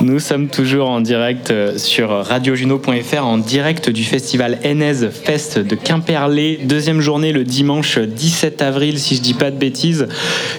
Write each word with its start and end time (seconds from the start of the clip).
Nous 0.00 0.18
sommes 0.18 0.48
toujours 0.48 0.88
en 0.88 1.00
direct 1.00 1.50
euh, 1.50 1.76
sur 1.76 2.10
radiojuno.fr, 2.10 3.24
en 3.24 3.38
direct 3.38 3.90
du 3.90 4.04
festival 4.04 4.58
Enez 4.64 5.10
Fest 5.10 5.58
de 5.58 5.74
Quimperlé. 5.74 6.60
Deuxième 6.64 7.00
journée 7.00 7.32
le 7.32 7.44
dimanche 7.44 7.98
17 7.98 8.62
avril, 8.62 8.98
si 8.98 9.16
je 9.16 9.20
dis 9.20 9.34
pas 9.34 9.50
de 9.50 9.56
bêtises. 9.56 10.08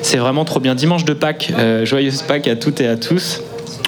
C'est 0.02 0.18
vraiment 0.18 0.46
trop 0.46 0.60
bien. 0.60 0.76
Dimanche 0.76 1.06
de 1.06 1.14
Pâques. 1.14 1.52
Euh, 1.58 1.86
joyeuse 1.86 2.22
Pâques 2.22 2.48
à 2.48 2.56
toutes 2.56 2.82
et 2.82 2.88
à 2.88 2.98
tous. 2.98 3.42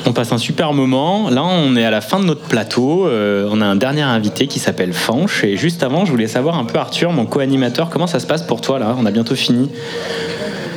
On 0.06 0.12
passe 0.12 0.32
un 0.32 0.38
super 0.38 0.74
moment. 0.74 1.30
Là, 1.30 1.44
on 1.44 1.76
est 1.76 1.86
à 1.86 1.92
la 1.92 2.02
fin 2.02 2.20
de 2.20 2.26
notre 2.26 2.42
plateau. 2.42 3.08
Euh, 3.08 3.48
on 3.52 3.62
a 3.62 3.66
un 3.66 3.76
dernier 3.76 4.02
invité 4.02 4.48
qui 4.48 4.60
s'appelle 4.60 4.94
Fanch. 4.94 5.44
Et 5.44 5.56
juste 5.56 5.84
avant, 5.84 6.06
je 6.06 6.12
voulais 6.12 6.28
savoir 6.28 6.58
un 6.58 6.66
peu, 6.66 6.80
Arthur, 6.80 7.12
mon 7.12 7.26
co-animateur, 7.26 7.90
comment 7.90 8.08
ça 8.08 8.20
se 8.20 8.28
passe 8.28 8.44
pour 8.44 8.62
toi 8.62 8.80
là? 8.80 8.96
On 9.00 9.06
a 9.06 9.12
bientôt 9.12 9.36
fini. 9.36 9.70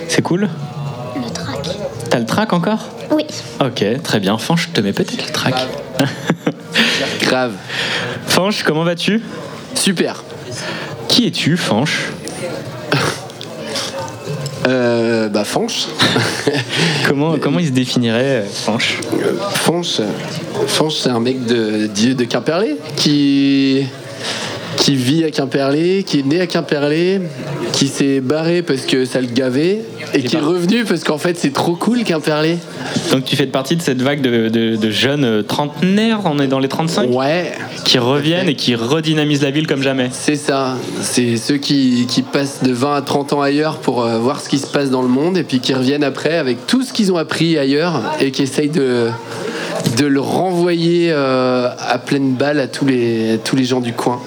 C'est 0.08 0.22
cool? 0.22 0.48
Le 1.16 1.32
track. 1.32 1.68
T'as 2.10 2.18
le 2.18 2.26
track 2.26 2.52
encore? 2.52 2.95
Oui. 3.10 3.24
Ok, 3.60 3.84
très 4.02 4.20
bien. 4.20 4.38
Fanch, 4.38 4.68
je 4.68 4.68
te 4.74 4.80
mets 4.80 4.92
peut-être 4.92 5.16
le 5.16 5.32
track. 5.32 5.54
Grave. 7.22 7.52
Fanch, 8.26 8.62
comment 8.64 8.84
vas-tu? 8.84 9.22
Super. 9.74 10.22
Qui 11.08 11.26
es-tu, 11.26 11.56
Fanch 11.56 12.08
Euh, 14.66 15.28
bah, 15.28 15.44
Fanch. 15.44 15.86
comment, 17.08 17.36
comment 17.38 17.60
il 17.60 17.66
se 17.66 17.72
définirait, 17.72 18.42
euh, 18.42 18.44
Fanch 18.46 18.98
Fanch, 19.54 20.00
Fanch 20.66 20.94
c'est 20.96 21.10
un 21.10 21.20
mec 21.20 21.44
de, 21.46 21.86
de, 21.86 22.12
de 22.14 22.24
Quimperlé 22.24 22.76
qui, 22.96 23.86
qui 24.86 24.94
vit 24.94 25.24
à 25.24 25.32
Quimperlé, 25.32 26.04
qui 26.06 26.20
est 26.20 26.24
né 26.24 26.40
à 26.40 26.46
Quimperlé, 26.46 27.20
qui 27.72 27.88
s'est 27.88 28.20
barré 28.20 28.62
parce 28.62 28.82
que 28.82 29.04
ça 29.04 29.20
le 29.20 29.26
gavait 29.26 29.80
et 30.14 30.22
qui 30.22 30.36
est 30.36 30.40
revenu 30.40 30.84
parce 30.84 31.02
qu'en 31.02 31.18
fait 31.18 31.36
c'est 31.36 31.52
trop 31.52 31.74
cool 31.74 32.04
Quimperlé. 32.04 32.58
Donc 33.10 33.24
tu 33.24 33.34
fais 33.34 33.46
partie 33.46 33.74
de 33.74 33.82
cette 33.82 34.00
vague 34.00 34.20
de, 34.20 34.48
de- 34.48 34.76
de 34.76 34.90
jeunes 34.90 35.24
euh, 35.24 35.42
trentenaires, 35.42 36.20
on 36.24 36.38
est 36.38 36.46
dans 36.46 36.60
les 36.60 36.68
35, 36.68 37.10
Ouais, 37.10 37.50
qui 37.84 37.98
reviennent 37.98 38.48
et 38.48 38.54
qui 38.54 38.76
redynamisent 38.76 39.42
la 39.42 39.50
ville 39.50 39.66
comme 39.66 39.82
jamais. 39.82 40.08
c'est 40.12 40.36
ça. 40.36 40.76
C'est 41.02 41.36
ceux 41.36 41.56
qui, 41.56 42.06
qui 42.08 42.22
passent 42.22 42.62
de 42.62 42.70
20 42.72 42.94
à 42.94 43.02
30 43.02 43.32
ans 43.32 43.40
ailleurs 43.42 43.78
pour 43.78 44.04
euh, 44.04 44.18
voir 44.20 44.40
ce 44.40 44.48
qui 44.48 44.58
se 44.60 44.68
passe 44.68 44.90
dans 44.90 45.02
le 45.02 45.08
monde 45.08 45.36
et 45.36 45.42
puis 45.42 45.58
qui 45.58 45.74
reviennent 45.74 46.04
après 46.04 46.36
avec 46.36 46.64
tout 46.68 46.84
ce 46.84 46.92
qu'ils 46.92 47.10
ont 47.10 47.16
appris 47.16 47.58
ailleurs 47.58 48.02
et 48.20 48.30
qui 48.30 48.42
essayent 48.44 48.68
de, 48.70 49.08
de 49.98 50.06
le 50.06 50.20
renvoyer 50.20 51.08
euh, 51.10 51.70
à 51.76 51.98
pleine 51.98 52.34
balle 52.34 52.60
à 52.60 52.68
tous 52.68 52.86
les, 52.86 53.32
à 53.34 53.38
tous 53.38 53.56
les 53.56 53.64
gens 53.64 53.80
du 53.80 53.92
coin. 53.92 54.20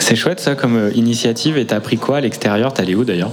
C'est 0.00 0.16
chouette 0.16 0.40
ça 0.40 0.54
comme 0.54 0.76
euh, 0.76 0.90
initiative 0.94 1.58
et 1.58 1.66
t'as 1.66 1.76
appris 1.76 1.98
quoi 1.98 2.16
à 2.16 2.20
l'extérieur? 2.20 2.72
T'es 2.72 2.82
allé 2.82 2.94
où 2.94 3.04
d'ailleurs? 3.04 3.30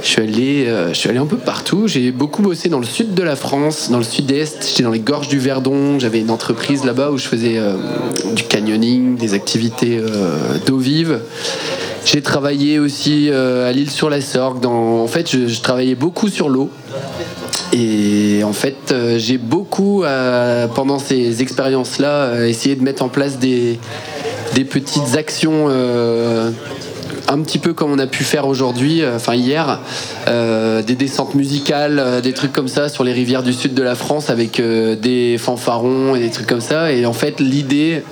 Je 0.00 0.08
suis 0.08 0.22
allé, 0.22 0.66
euh, 0.66 0.88
je 0.88 0.94
suis 0.94 1.08
allé 1.08 1.18
un 1.18 1.26
peu 1.26 1.36
partout. 1.36 1.86
J'ai 1.86 2.12
beaucoup 2.12 2.40
bossé 2.40 2.68
dans 2.68 2.78
le 2.78 2.86
sud 2.86 3.14
de 3.14 3.22
la 3.22 3.36
France, 3.36 3.90
dans 3.90 3.98
le 3.98 4.04
sud-est. 4.04 4.66
J'étais 4.68 4.84
dans 4.84 4.90
les 4.90 5.00
gorges 5.00 5.28
du 5.28 5.38
Verdon. 5.38 5.98
J'avais 5.98 6.20
une 6.20 6.30
entreprise 6.30 6.84
là-bas 6.84 7.10
où 7.10 7.18
je 7.18 7.26
faisais 7.26 7.58
euh, 7.58 7.74
du 8.34 8.44
canyoning, 8.44 9.16
des 9.16 9.34
activités 9.34 10.00
d'eau 10.66 10.78
vive. 10.78 11.20
J'ai 12.04 12.22
travaillé 12.22 12.78
aussi 12.78 13.30
à 13.30 13.70
l'île 13.72 13.90
sur 13.90 14.10
la 14.10 14.20
Sorgue. 14.20 14.64
En 14.66 15.06
fait, 15.06 15.30
je, 15.30 15.60
travaillais 15.60 15.94
beaucoup 15.94 16.28
sur 16.28 16.48
l'eau. 16.48 16.70
Et 17.72 18.42
en 18.44 18.52
fait, 18.52 18.94
j'ai 19.18 19.38
beaucoup, 19.38 20.04
pendant 20.74 20.98
ces 20.98 21.42
expériences-là, 21.42 22.46
essayé 22.46 22.74
de 22.74 22.82
mettre 22.82 23.02
en 23.04 23.08
place 23.08 23.38
des, 23.38 23.78
des 24.54 24.64
petites 24.64 25.16
actions 25.16 25.66
euh, 25.68 26.50
un 27.28 27.40
petit 27.40 27.58
peu 27.58 27.72
comme 27.72 27.92
on 27.92 27.98
a 27.98 28.06
pu 28.06 28.24
faire 28.24 28.46
aujourd'hui, 28.46 29.02
euh, 29.02 29.16
enfin 29.16 29.34
hier, 29.34 29.80
euh, 30.28 30.82
des 30.82 30.94
descentes 30.94 31.34
musicales, 31.34 32.20
des 32.22 32.32
trucs 32.32 32.52
comme 32.52 32.68
ça 32.68 32.88
sur 32.88 33.04
les 33.04 33.12
rivières 33.12 33.42
du 33.42 33.52
sud 33.52 33.74
de 33.74 33.82
la 33.82 33.94
France 33.94 34.30
avec 34.30 34.60
des 34.60 35.36
fanfarons 35.38 36.14
et 36.14 36.20
des 36.20 36.30
trucs 36.30 36.46
comme 36.46 36.60
ça. 36.60 36.92
Et 36.92 37.06
en 37.06 37.12
fait, 37.12 37.40
l'idée 37.40 38.02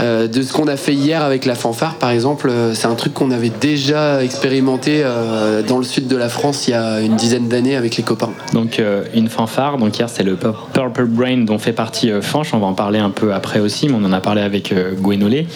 euh, 0.00 0.26
de 0.28 0.42
ce 0.42 0.52
qu'on 0.52 0.66
a 0.68 0.76
fait 0.76 0.94
hier 0.94 1.22
avec 1.22 1.44
la 1.44 1.54
fanfare, 1.54 1.96
par 1.96 2.10
exemple, 2.10 2.48
euh, 2.48 2.74
c'est 2.74 2.86
un 2.86 2.94
truc 2.94 3.12
qu'on 3.14 3.30
avait 3.30 3.50
déjà 3.60 4.22
expérimenté 4.24 5.02
euh, 5.04 5.62
dans 5.62 5.78
le 5.78 5.84
sud 5.84 6.08
de 6.08 6.16
la 6.16 6.28
France 6.28 6.66
il 6.68 6.70
y 6.70 6.74
a 6.74 7.00
une 7.00 7.16
dizaine 7.16 7.48
d'années 7.48 7.76
avec 7.76 7.96
les 7.96 8.02
copains. 8.02 8.30
Donc 8.52 8.80
une 9.14 9.28
fanfare, 9.28 9.78
donc 9.78 9.96
hier 9.98 10.08
c'est 10.08 10.22
le 10.24 10.36
Pur- 10.36 10.68
Purple 10.72 11.06
Brain 11.06 11.38
dont 11.44 11.58
fait 11.58 11.72
partie 11.72 12.10
euh, 12.10 12.22
Fanch, 12.22 12.54
on 12.54 12.58
va 12.58 12.66
en 12.66 12.74
parler 12.74 12.98
un 12.98 13.10
peu 13.10 13.32
après 13.34 13.60
aussi, 13.60 13.88
mais 13.88 13.94
on 14.00 14.04
en 14.04 14.12
a 14.12 14.20
parlé 14.20 14.40
avec 14.42 14.74
Gwenolé, 15.00 15.46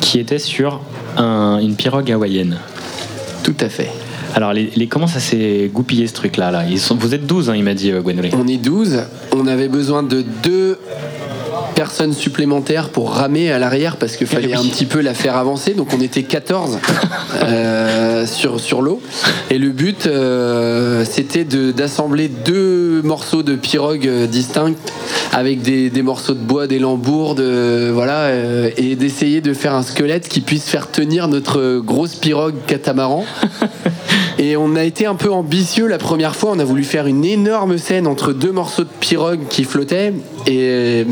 qui 0.00 0.18
était 0.18 0.38
sur 0.38 0.80
un- 1.16 1.58
une 1.60 1.74
pirogue 1.74 2.10
hawaïenne. 2.10 2.58
Tout 3.42 3.56
à 3.60 3.68
fait. 3.68 3.90
Alors 4.34 4.52
les, 4.52 4.70
les- 4.76 4.86
comment 4.88 5.06
ça 5.06 5.20
s'est 5.20 5.70
goupillé 5.72 6.06
ce 6.06 6.12
truc 6.14 6.36
là, 6.36 6.50
là 6.50 6.64
Ils 6.68 6.78
sont, 6.78 6.94
Vous 6.96 7.14
êtes 7.14 7.26
12 7.26 7.48
hein, 7.50 7.54
il 7.56 7.64
m'a 7.64 7.74
dit 7.74 7.90
euh, 7.90 8.00
Gwenolé. 8.02 8.30
On 8.34 8.46
est 8.46 8.58
12. 8.58 9.00
On 9.34 9.46
avait 9.46 9.68
besoin 9.68 10.02
de 10.02 10.22
deux 10.42 10.78
personnes 11.78 12.12
supplémentaires 12.12 12.88
pour 12.88 13.12
ramer 13.12 13.52
à 13.52 13.60
l'arrière 13.60 13.98
parce 13.98 14.16
qu'il 14.16 14.26
fallait 14.26 14.48
Oui. 14.48 14.66
un 14.66 14.68
petit 14.68 14.84
peu 14.84 15.00
la 15.00 15.14
faire 15.14 15.36
avancer. 15.36 15.74
Donc 15.74 15.90
on 15.96 16.00
était 16.00 16.24
14 16.24 16.76
euh, 17.44 18.26
sur, 18.26 18.58
sur 18.58 18.82
l'eau. 18.82 19.00
Et 19.50 19.58
le 19.58 19.70
but, 19.70 20.08
euh, 20.08 21.04
c'était 21.08 21.44
de- 21.44 21.70
d'assembler 21.70 22.26
deux 22.26 23.00
morceaux 23.02 23.44
de 23.44 23.54
pirogue 23.54 24.08
euh, 24.08 24.26
distincts 24.26 24.74
avec 25.32 25.62
des, 25.62 25.88
des 25.88 26.02
morceaux 26.02 26.34
de 26.34 26.40
bois, 26.40 26.66
des 26.66 26.80
lambours, 26.80 27.36
de, 27.36 27.92
voilà, 27.94 28.22
euh, 28.22 28.70
et 28.76 28.96
d'essayer 28.96 29.40
de 29.40 29.54
faire 29.54 29.74
un 29.74 29.84
squelette 29.84 30.28
qui 30.28 30.40
puisse 30.40 30.64
faire 30.68 30.90
tenir 30.90 31.28
notre 31.28 31.78
grosse 31.78 32.16
pirogue 32.16 32.56
catamaran. 32.66 33.24
Et 34.38 34.56
on 34.56 34.76
a 34.76 34.84
été 34.84 35.04
un 35.04 35.16
peu 35.16 35.32
ambitieux 35.32 35.88
la 35.88 35.98
première 35.98 36.36
fois. 36.36 36.52
On 36.52 36.58
a 36.58 36.64
voulu 36.64 36.84
faire 36.84 37.06
une 37.06 37.24
énorme 37.24 37.76
scène 37.76 38.06
entre 38.06 38.32
deux 38.32 38.52
morceaux 38.52 38.84
de 38.84 38.88
pirogue 39.00 39.40
qui 39.50 39.64
flottaient. 39.64 40.12
Et, 40.46 41.04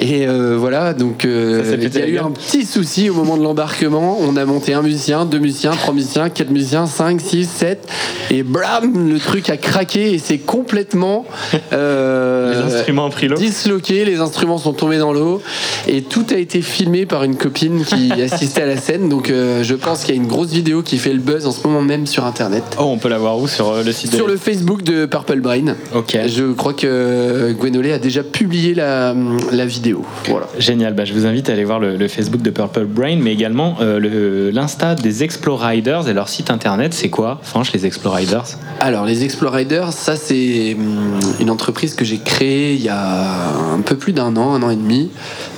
et, 0.00 0.26
euh, 0.26 0.56
voilà, 0.58 0.94
donc 0.94 1.24
euh, 1.24 1.64
Ça 1.64 1.74
il 1.76 1.94
y 1.94 2.02
a 2.02 2.06
eu 2.08 2.18
un 2.18 2.30
petit 2.30 2.64
souci 2.64 3.10
au 3.10 3.14
moment 3.14 3.36
de 3.36 3.42
l'embarquement. 3.42 4.18
On 4.20 4.36
a 4.36 4.44
monté 4.44 4.72
un 4.74 4.82
musicien, 4.82 5.24
deux 5.24 5.38
musiciens, 5.38 5.72
trois 5.72 5.92
musiciens, 5.94 6.28
quatre 6.28 6.50
musiciens, 6.50 6.86
cinq, 6.86 7.20
six, 7.20 7.48
sept. 7.48 7.88
Et 8.30 8.42
blam, 8.42 9.10
le 9.10 9.18
truc 9.18 9.50
a 9.50 9.56
craqué 9.56 10.12
et 10.12 10.18
c'est 10.18 10.38
complètement. 10.38 11.24
euh, 11.72 12.68
Les 12.68 12.74
instruments 12.74 13.06
ont 13.06 13.10
pris 13.10 13.28
l'eau. 13.28 13.36
disloqué, 13.36 14.04
les 14.04 14.20
instruments 14.20 14.58
sont 14.58 14.72
tombés 14.72 14.98
dans 14.98 15.12
l'eau 15.12 15.42
et 15.88 16.02
tout 16.02 16.26
a 16.30 16.36
été 16.36 16.62
filmé 16.62 17.06
par 17.06 17.24
une 17.24 17.36
copine 17.36 17.84
qui 17.84 18.12
assistait 18.22 18.62
à 18.62 18.66
la 18.66 18.76
scène. 18.76 19.08
Donc 19.08 19.28
je 19.28 19.74
pense 19.74 20.04
qu'il 20.04 20.14
y 20.14 20.18
a 20.18 20.20
une 20.20 20.28
grosse 20.28 20.50
vidéo 20.50 20.82
qui 20.82 20.98
fait 20.98 21.12
le 21.12 21.20
buzz 21.20 21.46
en 21.46 21.52
ce 21.52 21.66
moment 21.66 21.82
même 21.82 22.06
sur 22.06 22.24
internet. 22.24 22.62
Oh 22.78 22.84
on 22.84 22.98
peut 22.98 23.08
la 23.08 23.18
voir 23.18 23.38
où? 23.38 23.48
Sur 23.48 23.82
le 23.82 23.92
site 23.92 24.14
Sur 24.14 24.26
de... 24.26 24.32
le 24.32 24.36
Facebook 24.36 24.82
de 24.82 25.06
Purple 25.06 25.40
Brain. 25.40 25.74
Ok. 25.94 26.18
Je 26.26 26.52
crois 26.52 26.74
que 26.74 27.52
Gwenolé 27.58 27.92
a 27.92 27.98
déjà 27.98 28.22
publié 28.22 28.74
la, 28.74 29.14
la 29.52 29.66
vidéo. 29.66 29.87
Voilà. 30.28 30.46
Génial, 30.58 30.94
bah, 30.94 31.04
je 31.04 31.12
vous 31.12 31.26
invite 31.26 31.48
à 31.48 31.52
aller 31.52 31.64
voir 31.64 31.78
le, 31.78 31.96
le 31.96 32.08
Facebook 32.08 32.42
de 32.42 32.50
Purple 32.50 32.84
Brain, 32.86 33.16
mais 33.20 33.32
également 33.32 33.76
euh, 33.80 33.98
le- 33.98 34.50
l'Insta 34.50 34.94
des 34.94 35.22
Exploriders 35.24 36.08
et 36.08 36.12
leur 36.14 36.28
site 36.28 36.50
internet, 36.50 36.94
c'est 36.94 37.10
quoi 37.10 37.38
Franche, 37.42 37.72
les 37.72 37.86
Exploriders 37.86 38.44
Alors, 38.80 39.04
les 39.06 39.24
Exploriders, 39.24 39.92
ça, 39.92 40.16
c'est 40.16 40.74
hum, 40.78 41.18
une 41.40 41.50
entreprise 41.50 41.94
que 41.94 42.04
j'ai 42.04 42.18
créée 42.18 42.74
il 42.74 42.82
y 42.82 42.88
a 42.88 43.52
un 43.74 43.80
peu 43.80 43.96
plus 43.96 44.12
d'un 44.12 44.36
an, 44.36 44.54
un 44.54 44.62
an 44.62 44.70
et 44.70 44.76
demi, 44.76 45.10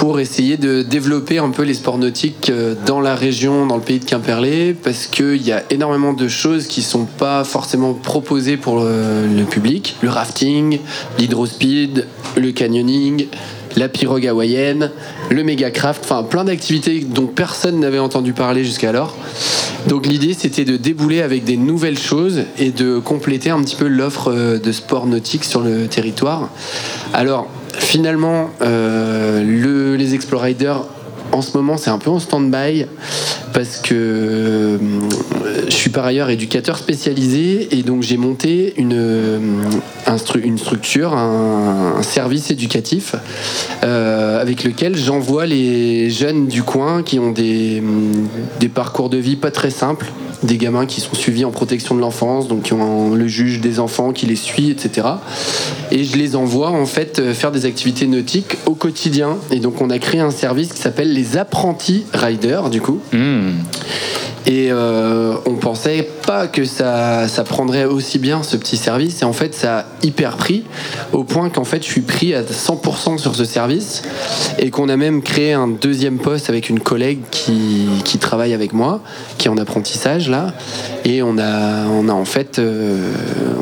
pour 0.00 0.18
essayer 0.18 0.56
de 0.56 0.80
développer 0.80 1.36
un 1.36 1.50
peu 1.50 1.62
les 1.62 1.74
sports 1.74 1.98
nautiques 1.98 2.48
euh, 2.48 2.74
dans 2.86 3.00
la 3.00 3.14
région, 3.14 3.66
dans 3.66 3.76
le 3.76 3.82
pays 3.82 3.98
de 3.98 4.04
Quimperlé, 4.06 4.74
parce 4.74 5.06
qu'il 5.06 5.42
y 5.42 5.52
a 5.52 5.62
énormément 5.68 6.14
de 6.14 6.26
choses 6.26 6.66
qui 6.66 6.80
sont 6.80 7.04
pas 7.04 7.44
forcément 7.44 7.92
proposées 7.92 8.56
pour 8.56 8.80
le, 8.80 9.44
public. 9.44 9.96
Le 10.00 10.08
rafting, 10.08 10.78
l'hydrospeed, 11.18 12.06
le 12.36 12.50
canyoning, 12.50 13.26
la 13.76 13.90
pirogue 13.90 14.26
hawaïenne, 14.26 14.90
le 15.30 15.44
méga 15.44 15.70
craft, 15.70 16.02
enfin 16.04 16.22
plein 16.22 16.44
d'activités 16.44 17.00
dont 17.00 17.26
personne 17.26 17.78
n'avait 17.78 17.98
entendu 17.98 18.32
parler 18.32 18.64
jusqu'alors. 18.64 19.14
Donc 19.86 20.06
l'idée 20.06 20.32
c'était 20.32 20.64
de 20.64 20.78
débouler 20.78 21.20
avec 21.20 21.44
des 21.44 21.56
nouvelles 21.56 21.98
choses 21.98 22.42
et 22.58 22.70
de 22.70 22.98
compléter 22.98 23.50
un 23.50 23.62
petit 23.62 23.76
peu 23.76 23.86
l'offre 23.86 24.32
euh, 24.32 24.58
de 24.58 24.72
sport 24.72 25.06
nautique 25.06 25.44
sur 25.44 25.60
le 25.60 25.88
territoire. 25.88 26.48
Alors 27.12 27.48
finalement, 27.78 28.50
euh, 28.62 29.42
le- 29.44 29.96
les 29.96 30.14
Exploriders 30.14 30.84
en 31.32 31.42
ce 31.42 31.56
moment 31.56 31.76
c'est 31.76 31.90
un 31.90 31.98
peu 31.98 32.10
en 32.10 32.18
stand-by 32.18 32.86
parce 33.52 33.76
que 33.76 33.94
euh, 33.94 34.78
je 35.68 35.72
suis 35.72 35.90
par 35.90 36.04
ailleurs 36.04 36.28
éducateur 36.28 36.76
spécialisé 36.76 37.68
et 37.78 37.82
donc 37.84 38.02
j'ai 38.02 38.16
monté 38.16 38.74
une, 38.76 38.94
euh, 38.94 39.38
une 40.42 40.58
structure, 40.58 41.14
un, 41.14 42.02
service 42.02 42.50
éducatif 42.50 43.14
avec 43.82 44.64
lequel 44.64 44.96
j'envoie 44.96 45.46
les 45.46 46.10
jeunes 46.10 46.46
du 46.48 46.62
coin 46.64 47.02
qui 47.04 47.18
ont 47.20 47.30
des, 47.30 47.82
des 48.58 48.68
parcours 48.68 49.08
de 49.10 49.18
vie 49.18 49.36
pas 49.36 49.50
très 49.52 49.70
simples, 49.70 50.10
des 50.42 50.56
gamins 50.56 50.86
qui 50.86 51.00
sont 51.00 51.14
suivis 51.14 51.44
en 51.44 51.50
protection 51.50 51.94
de 51.94 52.00
l'enfance, 52.00 52.48
donc 52.48 52.62
qui 52.62 52.72
ont 52.72 53.14
le 53.14 53.28
juge 53.28 53.60
des 53.60 53.78
enfants 53.80 54.12
qui 54.12 54.26
les 54.26 54.36
suit, 54.36 54.70
etc. 54.70 55.06
Et 55.90 56.04
je 56.04 56.16
les 56.16 56.36
envoie 56.36 56.70
en 56.70 56.86
fait 56.86 57.18
euh, 57.18 57.34
faire 57.34 57.52
des 57.52 57.66
activités 57.66 58.06
nautiques 58.06 58.56
au 58.66 58.74
quotidien. 58.74 59.36
Et 59.50 59.60
donc 59.60 59.80
on 59.80 59.90
a 59.90 59.98
créé 59.98 60.20
un 60.20 60.30
service 60.30 60.72
qui 60.72 60.80
s'appelle 60.80 61.12
les 61.12 61.36
apprentis 61.36 62.04
riders 62.12 62.70
du 62.70 62.80
coup. 62.80 63.00
Hmm. 63.12 63.52
Et 64.46 64.68
euh, 64.70 65.34
on 65.46 65.54
pensait 65.54 66.08
pas 66.26 66.46
que 66.46 66.64
ça, 66.64 67.28
ça 67.28 67.44
prendrait 67.44 67.84
aussi 67.84 68.18
bien 68.18 68.42
ce 68.42 68.56
petit 68.56 68.76
service. 68.76 69.22
Et 69.22 69.24
en 69.24 69.32
fait, 69.32 69.54
ça 69.54 69.78
a 69.80 69.84
hyper 70.02 70.36
pris, 70.36 70.64
au 71.12 71.24
point 71.24 71.50
qu'en 71.50 71.64
fait, 71.64 71.82
je 71.84 71.90
suis 71.90 72.00
pris 72.00 72.34
à 72.34 72.42
100% 72.42 73.18
sur 73.18 73.34
ce 73.34 73.44
service. 73.44 74.02
Et 74.58 74.70
qu'on 74.70 74.88
a 74.88 74.96
même 74.96 75.22
créé 75.22 75.52
un 75.52 75.68
deuxième 75.68 76.18
poste 76.18 76.48
avec 76.48 76.68
une 76.68 76.80
collègue 76.80 77.20
qui, 77.30 77.86
qui 78.04 78.18
travaille 78.18 78.54
avec 78.54 78.72
moi, 78.72 79.00
qui 79.38 79.48
est 79.48 79.50
en 79.50 79.58
apprentissage 79.58 80.28
là. 80.28 80.54
Et 81.04 81.22
on 81.22 81.38
a, 81.38 81.86
on 81.86 82.08
a 82.08 82.12
en 82.12 82.24
fait, 82.24 82.58
euh, 82.58 83.12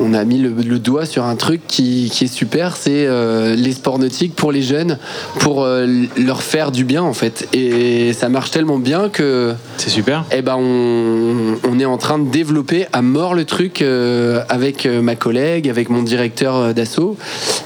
on 0.01 0.15
a 0.15 0.25
mis 0.25 0.39
le, 0.39 0.51
le 0.51 0.79
doigt 0.79 1.07
sur 1.07 1.25
un 1.25 1.37
truc 1.37 1.61
qui, 1.69 2.11
qui 2.13 2.25
est 2.25 2.33
super, 2.33 2.77
c'est 2.77 3.07
euh, 3.07 3.55
les 3.55 3.73
sports 3.73 3.99
nautiques 3.99 4.35
pour 4.35 4.53
les 4.53 4.63
jeunes, 4.63 4.99
pour 5.39 5.63
euh, 5.63 5.87
leur 6.17 6.43
faire 6.43 6.73
du 6.73 6.85
bien 6.85 7.03
en 7.03 7.13
fait. 7.13 7.49
Et 7.53 8.13
ça 8.13 8.29
marche 8.29 8.51
tellement 8.51 8.79
bien 8.79 9.09
que 9.09 9.55
C'est 9.77 9.91
super. 9.91 10.25
eh 10.33 10.43
ben 10.43 10.57
on, 10.57 10.68
on 10.69 11.79
est 11.79 11.85
en 11.85 11.99
train 11.99 12.19
de 12.19 12.29
développer 12.31 12.87
à 12.93 13.03
mort 13.03 13.35
le 13.35 13.45
truc 13.45 13.83
euh, 13.83 14.43
avec 14.49 14.87
euh, 14.87 15.03
ma 15.03 15.17
collègue, 15.17 15.69
avec 15.69 15.91
mon 15.91 16.03
directeur 16.03 16.57
euh, 16.57 16.73
d'assaut. 16.73 17.17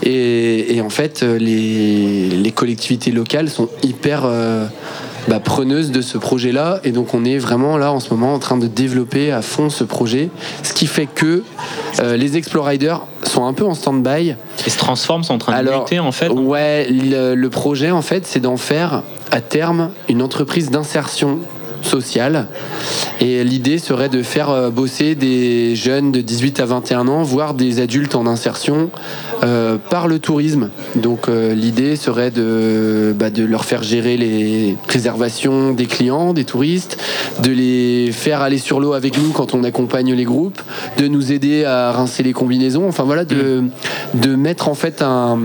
Et, 0.02 0.76
et 0.76 0.80
en 0.80 0.90
fait, 0.90 1.22
les, 1.22 2.28
les 2.30 2.50
collectivités 2.52 3.10
locales 3.10 3.48
sont 3.48 3.68
hyper 3.82 4.22
euh, 4.24 4.66
bah, 5.28 5.40
preneuses 5.40 5.90
de 5.90 6.02
ce 6.02 6.18
projet-là. 6.18 6.80
Et 6.84 6.92
donc 6.92 7.14
on 7.14 7.24
est 7.24 7.38
vraiment 7.38 7.78
là 7.78 7.92
en 7.92 8.00
ce 8.00 8.10
moment 8.10 8.34
en 8.34 8.38
train 8.38 8.56
de 8.56 8.66
développer 8.66 9.32
à 9.32 9.42
fond 9.42 9.70
ce 9.70 9.84
projet. 9.84 10.30
Ce 10.62 10.72
qui 10.72 10.86
fait 10.86 11.06
que 11.06 11.42
euh, 12.00 12.16
les 12.16 12.36
Exploriders 12.36 13.06
sont 13.24 13.46
un 13.46 13.52
peu 13.52 13.64
en 13.64 13.74
stand-by. 13.74 14.34
Et 14.66 14.70
se 14.70 14.78
transforment, 14.78 15.24
sont 15.24 15.34
en 15.34 15.38
train 15.38 15.52
de 15.52 15.58
Alors, 15.58 15.82
muter 15.82 15.98
en 15.98 16.12
fait. 16.12 16.28
Ouais, 16.28 16.86
le, 16.90 17.34
le 17.34 17.50
projet 17.50 17.90
en 17.90 18.02
fait, 18.02 18.26
c'est 18.26 18.40
d'en 18.40 18.56
faire 18.56 19.02
à 19.30 19.40
terme 19.40 19.90
une 20.08 20.22
entreprise 20.22 20.70
d'insertion 20.70 21.38
sociale. 21.84 22.46
Et 23.20 23.44
l'idée 23.44 23.78
serait 23.78 24.08
de 24.08 24.22
faire 24.22 24.50
euh, 24.50 24.70
bosser 24.70 25.14
des 25.14 25.76
jeunes 25.76 26.10
de 26.10 26.20
18 26.20 26.58
à 26.58 26.66
21 26.66 27.06
ans, 27.06 27.22
voire 27.22 27.54
des 27.54 27.80
adultes 27.80 28.16
en 28.16 28.26
insertion, 28.26 28.90
euh, 29.44 29.76
par 29.90 30.08
le 30.08 30.18
tourisme. 30.18 30.70
Donc 30.96 31.28
euh, 31.28 31.54
l'idée 31.54 31.94
serait 31.94 32.32
de, 32.32 33.14
bah, 33.16 33.30
de 33.30 33.44
leur 33.44 33.64
faire 33.64 33.84
gérer 33.84 34.16
les 34.16 34.76
réservations 34.88 35.72
des 35.72 35.86
clients, 35.86 36.32
des 36.32 36.44
touristes, 36.44 36.98
de 37.42 37.50
les 37.50 38.10
faire 38.10 38.40
aller 38.40 38.58
sur 38.58 38.80
l'eau 38.80 38.92
avec 38.92 39.16
nous 39.18 39.30
quand 39.30 39.54
on 39.54 39.62
accompagne 39.62 40.12
les 40.14 40.24
groupes, 40.24 40.60
de 40.98 41.06
nous 41.06 41.30
aider 41.30 41.64
à 41.64 41.92
rincer 41.92 42.24
les 42.24 42.32
combinaisons. 42.32 42.88
Enfin 42.88 43.04
voilà, 43.04 43.24
de, 43.24 43.62
de 44.14 44.34
mettre 44.34 44.68
en 44.68 44.74
fait 44.74 45.00
un, 45.00 45.38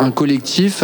un 0.00 0.10
collectif 0.10 0.82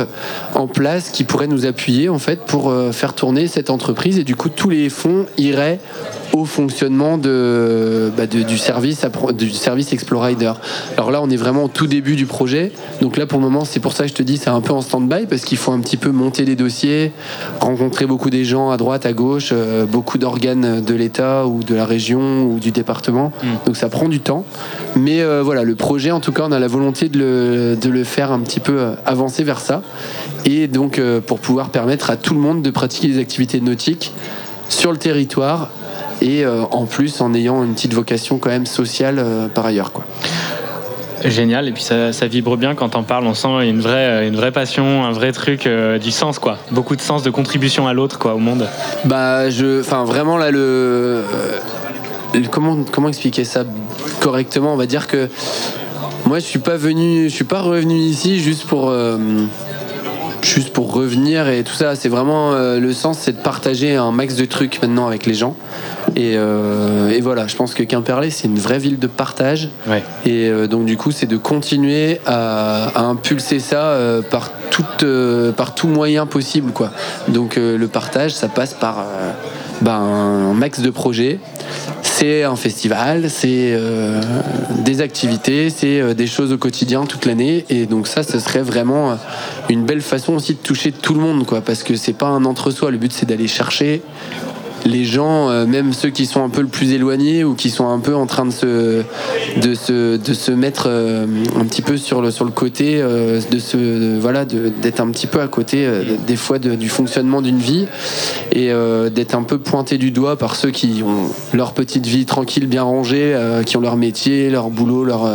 en 0.55 0.69
place 0.69 1.11
qui 1.11 1.25
pourrait 1.25 1.49
nous 1.49 1.67
appuyer 1.67 2.09
en 2.09 2.19
fait 2.19 2.41
pour 2.45 2.73
faire 2.93 3.15
tourner 3.15 3.49
cette 3.49 3.71
entreprise 3.71 4.19
et 4.19 4.25
du 4.25 4.37
coup 4.37 4.49
tous 4.49 4.71
les 4.71 4.80
fonds 4.89 5.27
iraient 5.37 5.79
au 6.33 6.45
fonctionnement 6.45 7.19
de, 7.19 8.13
bah, 8.17 8.27
de- 8.27 8.43
du 8.43 8.57
service 8.57 9.05
du 9.37 9.51
service 9.51 9.93
Explorider. 9.93 10.53
Alors 10.97 11.11
là 11.11 11.21
on 11.23 11.29
est 11.29 11.37
vraiment 11.37 11.65
au 11.65 11.69
tout 11.69 11.89
début 11.89 12.15
du 12.15 12.27
projet. 12.27 12.71
Donc 13.01 13.17
là 13.17 13.27
pour 13.27 13.39
le 13.41 13.45
moment 13.45 13.65
c'est 13.65 13.81
pour 13.81 13.93
ça 13.93 14.05
que 14.05 14.11
je 14.11 14.15
te 14.15 14.23
dis 14.23 14.37
c'est 14.37 14.49
un 14.51 14.61
peu 14.61 14.73
en 14.73 14.81
stand-by 14.81 15.27
parce 15.29 15.43
qu'il 15.43 15.59
faut 15.59 15.73
un 15.73 15.81
petit 15.81 15.97
peu 15.97 16.11
monter 16.11 16.45
les 16.45 16.55
dossiers 16.55 17.13
rencontrer 17.61 18.07
beaucoup 18.07 18.31
des 18.31 18.45
gens 18.45 18.71
à 18.71 18.77
droite 18.77 19.07
à 19.07 19.13
gauche 19.13 19.51
euh, 19.53 19.87
beaucoup 19.87 20.19
d'organes 20.19 20.81
de 20.81 20.95
l'État 20.95 21.47
ou 21.47 21.63
de 21.65 21.75
la 21.75 21.85
région 21.85 22.45
ou 22.45 22.59
du 22.61 22.71
département. 22.71 23.33
Donc 23.67 23.77
ça 23.77 23.89
prend 23.89 24.09
du 24.09 24.21
temps. 24.21 24.45
Mais 24.97 25.21
euh, 25.23 25.43
voilà 25.43 25.65
le 25.65 25.75
projet 25.75 26.13
en 26.13 26.21
tout 26.21 26.33
cas 26.33 26.45
on 26.47 26.53
a 26.53 26.59
la 26.61 26.69
volonté 26.69 27.09
de 27.09 27.19
le, 27.19 27.77
de 27.77 27.89
le 27.91 28.05
faire 28.05 28.31
un 28.31 28.39
petit 28.41 28.61
peu 28.61 28.79
euh, 28.79 28.95
avancer 29.05 29.43
vers 29.43 29.59
ça. 29.61 29.83
Et 30.47 30.69
donc 30.69 30.99
euh, 30.99 31.21
pour 31.21 31.41
pouvoir 31.41 31.71
permettre 31.71 32.11
à 32.11 32.17
tout 32.17 32.35
le 32.35 32.41
monde 32.41 32.63
de 32.63 32.71
pratiquer 32.71 33.09
des 33.09 33.19
activités 33.19 33.61
nautiques 33.61 34.13
sur 34.71 34.93
le 34.93 34.97
territoire 34.99 35.69
et 36.23 36.45
euh, 36.45 36.63
en 36.71 36.87
plus 36.87 37.21
en 37.21 37.35
ayant 37.35 37.63
une 37.63 37.75
petite 37.75 37.93
vocation 37.93 38.39
quand 38.39 38.49
même 38.51 38.65
sociale 38.67 39.17
euh, 39.19 39.49
par 39.49 39.67
ailleurs 39.67 39.93
quoi. 39.93 40.05
Génial, 41.23 41.69
et 41.69 41.73
puis 41.73 41.83
ça, 41.83 42.15
ça 42.15 42.27
vibre 42.27 42.57
bien 42.57 42.75
quand 42.75 42.97
on 42.97 43.03
parle, 43.03 43.27
on 43.27 43.35
sent 43.35 43.49
une 43.69 43.81
vraie, 43.83 44.27
une 44.27 44.37
vraie 44.37 44.53
passion, 44.53 45.05
un 45.05 45.13
vrai 45.13 45.33
truc, 45.33 45.67
euh, 45.67 45.99
du 45.99 46.11
sens 46.13 46.39
quoi. 46.39 46.57
Beaucoup 46.71 46.97
de 46.97 47.03
sens 47.03 47.23
de 47.23 47.29
contribution 47.29 47.87
à 47.87 47.93
l'autre 47.93 48.19
quoi, 48.19 48.35
au 48.35 48.39
monde. 48.39 48.67
Bah 49.05 49.51
je 49.51 49.81
enfin 49.81 50.05
vraiment 50.05 50.39
là 50.39 50.51
le, 50.51 50.59
euh, 50.59 51.23
le- 52.33 52.49
comment 52.49 52.85
comment 52.91 53.09
expliquer 53.09 53.45
ça 53.45 53.65
correctement? 54.21 54.73
On 54.73 54.77
va 54.79 54.87
dire 54.87 55.07
que 55.09 55.29
moi 56.25 56.39
je 56.39 56.47
suis 56.47 56.59
pas 56.59 56.79
venu 56.79 57.29
je 57.29 57.35
suis 57.35 57.45
pas 57.45 57.61
revenu 57.61 57.97
ici 57.99 58.41
juste 58.41 58.65
pour 58.67 58.89
euh, 58.89 59.19
juste 60.43 60.73
pour 60.73 60.93
revenir 60.93 61.49
et 61.49 61.63
tout 61.65 61.75
ça 61.75 61.95
c'est 61.95 62.09
vraiment 62.09 62.53
euh, 62.53 62.81
le 62.81 62.93
sens 62.93 63.19
c'est 63.19 63.33
de 63.33 63.43
partager 63.43 63.97
un 63.97 64.11
max 64.13 64.37
de 64.37 64.45
trucs 64.45 64.81
maintenant 64.83 65.07
avec 65.07 65.27
les 65.27 65.35
gens 65.35 65.57
et, 66.17 66.33
euh, 66.37 67.11
et 67.11 67.21
voilà 67.21 67.47
je 67.47 67.57
pense 67.57 67.75
que 67.75 67.83
Quimperlé 67.83 68.31
c'est 68.31 68.49
une 68.49 68.59
vraie 68.59 68.79
ville 68.79 68.99
de 68.99 69.07
partage 69.07 69.69
Ouais. 69.89 70.03
et 70.25 70.49
euh, 70.49 70.67
donc 70.67 70.85
du 70.85 70.97
coup, 70.97 71.11
c'est 71.11 71.27
de 71.27 71.37
continuer 71.37 72.21
à, 72.27 72.89
à 72.95 73.03
impulser 73.03 73.59
ça 73.59 73.97
par, 74.31 74.51
toute, 74.71 75.05
par 75.57 75.75
tout 75.75 75.89
moyen 75.89 76.27
possible. 76.27 76.73
Quoi. 76.73 76.91
Donc 77.29 77.57
le 77.57 77.87
partage, 77.87 78.33
ça 78.33 78.49
passe 78.49 78.75
par 78.75 79.05
ben, 79.81 79.93
un 79.93 80.53
max 80.55 80.81
de 80.81 80.91
projets. 80.91 81.39
C'est 82.21 82.43
un 82.43 82.55
festival, 82.55 83.31
c'est 83.31 83.73
euh, 83.73 84.21
des 84.85 85.01
activités, 85.01 85.71
c'est 85.71 86.03
euh, 86.03 86.13
des 86.13 86.27
choses 86.27 86.53
au 86.53 86.59
quotidien 86.59 87.07
toute 87.07 87.25
l'année. 87.25 87.65
Et 87.71 87.87
donc 87.87 88.07
ça, 88.07 88.23
ce 88.23 88.39
serait 88.39 88.61
vraiment 88.61 89.13
euh, 89.13 89.15
une 89.71 89.87
belle 89.87 90.03
façon 90.03 90.35
aussi 90.35 90.53
de 90.53 90.59
toucher 90.59 90.93
tout 90.93 91.15
le 91.15 91.21
monde. 91.21 91.47
Quoi, 91.47 91.63
parce 91.63 91.83
que 91.83 91.97
c'est 91.97 92.13
pas 92.13 92.27
un 92.27 92.45
entre-soi. 92.45 92.91
Le 92.91 92.99
but, 92.99 93.11
c'est 93.11 93.25
d'aller 93.25 93.49
chercher 93.49 94.03
les 94.87 95.05
gens, 95.05 95.51
euh, 95.51 95.67
même 95.67 95.93
ceux 95.93 96.11
qui 96.11 96.27
sont 96.27 96.43
un 96.43 96.49
peu 96.49 96.63
le 96.63 96.69
plus 96.69 96.93
éloignés 96.93 97.45
ou 97.45 97.55
qui 97.55 97.71
sont 97.71 97.89
un 97.89 97.99
peu 97.99 98.15
en 98.15 98.27
train 98.27 98.47
de 98.47 98.51
se, 98.51 99.03
de 99.61 99.75
se, 99.75 100.17
de 100.17 100.35
se 100.35 100.51
mettre 100.53 100.85
euh, 100.87 101.27
un 101.59 101.65
petit 101.65 101.83
peu 101.83 101.97
sur 101.97 102.23
le, 102.23 102.31
sur 102.31 102.45
le 102.45 102.51
côté, 102.51 103.01
euh, 103.01 103.41
de 103.51 104.19
voilà, 104.19 104.45
d'être 104.45 105.01
un 105.01 105.11
petit 105.11 105.27
peu 105.27 105.41
à 105.41 105.49
côté 105.49 105.89
des 106.27 106.37
fois 106.37 106.59
de- 106.59 106.75
du 106.75 106.89
fonctionnement 106.89 107.43
d'une 107.43 107.59
vie 107.59 107.87
et 108.53 108.71
d'être 109.15 109.35
un 109.35 109.43
peu 109.43 109.59
pointé 109.59 109.99
du 109.99 110.11
doigt 110.11 110.37
par 110.37 110.57
ceux 110.57 110.71
qui 110.71 111.03
ont 111.05 111.31
leur 111.57 111.73
petite 111.73 112.07
vie 112.07 112.25
tranquille, 112.27 112.67
bien 112.67 112.83
rangée, 112.83 113.37
qui 113.67 113.77
ont 113.77 113.81
leur 113.81 113.97
métier, 113.97 114.51
leur 114.51 114.71
boulot, 114.71 115.05
leur, 115.05 115.29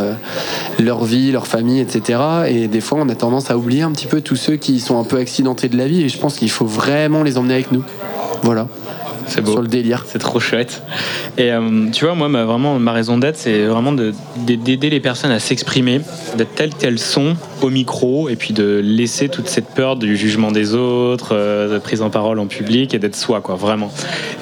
leur 0.78 1.04
vie, 1.04 1.32
leur 1.32 1.46
famille, 1.46 1.80
etc. 1.80 2.18
Et 2.48 2.68
des 2.68 2.80
fois, 2.80 2.98
on 3.02 3.08
a 3.08 3.14
tendance 3.14 3.50
à 3.50 3.56
oublier 3.56 3.82
un 3.82 3.92
petit 3.92 4.06
peu 4.06 4.20
tous 4.20 4.36
ceux 4.36 4.56
qui 4.56 4.80
sont 4.80 4.98
un 5.00 5.04
peu 5.04 5.16
accidentés 5.18 5.68
de 5.68 5.76
la 5.76 5.86
vie 5.86 6.02
et 6.02 6.08
je 6.08 6.18
pense 6.18 6.36
qu'il 6.36 6.50
faut 6.50 6.66
vraiment 6.66 7.22
les 7.22 7.38
emmener 7.38 7.54
avec 7.54 7.72
nous. 7.72 7.82
Voilà, 8.42 8.68
C'est 9.26 9.40
beau. 9.40 9.52
sur 9.52 9.60
le 9.62 9.68
délire. 9.68 10.04
C'est 10.08 10.18
trop 10.18 10.40
chouette. 10.40 10.82
Et 11.38 11.52
euh, 11.52 11.88
tu 11.92 12.04
vois, 12.04 12.14
moi, 12.14 12.28
ma, 12.28 12.44
vraiment, 12.44 12.78
ma 12.78 12.92
raison 12.92 13.18
d'être, 13.18 13.36
c'est 13.36 13.64
vraiment 13.66 13.92
de- 13.92 14.12
d'aider 14.46 14.90
les 14.90 15.00
personnes 15.00 15.30
à 15.32 15.38
s'exprimer, 15.38 16.00
d'être 16.36 16.54
telles 16.54 16.74
qu'elles 16.74 16.98
sont 16.98 17.34
au 17.62 17.70
micro, 17.70 18.28
et 18.28 18.36
puis 18.36 18.54
de 18.54 18.80
laisser 18.82 19.28
toute 19.28 19.48
cette 19.48 19.68
peur 19.68 19.96
du 19.96 20.16
jugement 20.16 20.52
des 20.52 20.74
autres, 20.74 21.30
euh, 21.32 21.74
de 21.74 21.78
prise 21.78 22.02
en 22.02 22.10
parole 22.10 22.38
en 22.38 22.46
public, 22.46 22.94
et 22.94 22.98
d'être 22.98 23.16
soi, 23.16 23.40
quoi, 23.40 23.54
vraiment. 23.56 23.92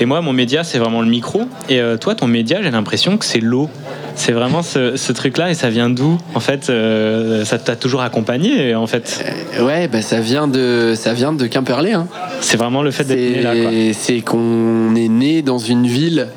Et 0.00 0.04
moi, 0.06 0.20
mon 0.20 0.32
média, 0.32 0.64
c'est 0.64 0.78
vraiment 0.78 1.00
le 1.02 1.08
micro. 1.08 1.42
Et 1.68 1.80
euh, 1.80 1.96
toi, 1.96 2.14
ton 2.14 2.26
média, 2.26 2.60
j'ai 2.62 2.70
l'impression 2.70 3.16
que 3.16 3.24
c'est 3.24 3.40
l'eau. 3.40 3.68
C'est 4.16 4.32
vraiment 4.32 4.62
ce, 4.62 4.96
ce 4.96 5.12
truc-là, 5.12 5.50
et 5.50 5.54
ça 5.54 5.70
vient 5.70 5.90
d'où 5.90 6.18
En 6.34 6.40
fait, 6.40 6.70
euh, 6.70 7.44
ça 7.44 7.58
t'a 7.58 7.76
toujours 7.76 8.02
accompagné, 8.02 8.74
en 8.74 8.86
fait. 8.86 9.24
Ouais, 9.60 9.88
bah 9.88 10.02
ça 10.02 10.20
vient 10.20 10.48
de, 10.48 10.94
ça 10.96 11.12
vient 11.14 11.32
de 11.32 11.46
Quimperlé. 11.46 11.92
Hein. 11.92 12.06
C'est 12.40 12.56
vraiment 12.56 12.82
le 12.82 12.90
fait 12.90 13.04
d'être 13.04 13.18
né 13.18 13.42
là, 13.42 13.92
c'est 13.92 14.20
qu'on 14.20 14.94
est 14.94 15.08
né 15.08 15.42
dans 15.42 15.58
une 15.58 15.86
ville 15.86 16.28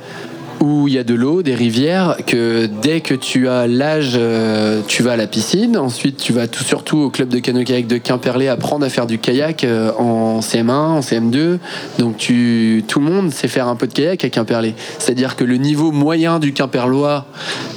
où 0.60 0.88
il 0.88 0.94
y 0.94 0.98
a 0.98 1.04
de 1.04 1.14
l'eau, 1.14 1.42
des 1.44 1.56
rivières, 1.56 2.18
que 2.26 2.68
dès 2.82 3.02
que 3.02 3.14
tu 3.14 3.48
as 3.48 3.68
l'âge, 3.68 4.14
euh, 4.16 4.82
tu 4.88 5.04
vas 5.04 5.14
à 5.14 5.16
la 5.18 5.28
piscine. 5.28 5.78
Ensuite, 5.78 6.18
tu 6.18 6.34
vas 6.34 6.48
tout 6.48 6.64
surtout 6.64 6.98
au 6.98 7.10
club 7.10 7.30
de 7.30 7.40
canoë-kayak 7.40 7.88
de 7.88 7.98
Quimperlé 7.98 8.48
apprendre 8.48 8.86
à 8.86 8.90
faire 8.90 9.06
du 9.08 9.18
kayak 9.20 9.64
euh, 9.64 9.92
en 9.98 10.40
CM1, 10.40 10.72
en 10.72 11.00
CM2. 11.02 11.58
Donc, 12.00 12.18
tu, 12.18 12.84
tout 12.88 13.00
le 13.00 13.06
monde 13.06 13.32
sait 13.32 13.48
faire 13.48 13.68
un 13.68 13.76
peu 13.76 13.88
de 13.88 13.94
kayak 13.94 14.24
à 14.24 14.30
Quimperlé. 14.30 14.74
C'est-à-dire 15.00 15.36
que 15.36 15.44
le 15.44 15.58
niveau 15.58 15.92
moyen 15.92 16.40
du 16.40 16.54
Quimperlois 16.54 17.26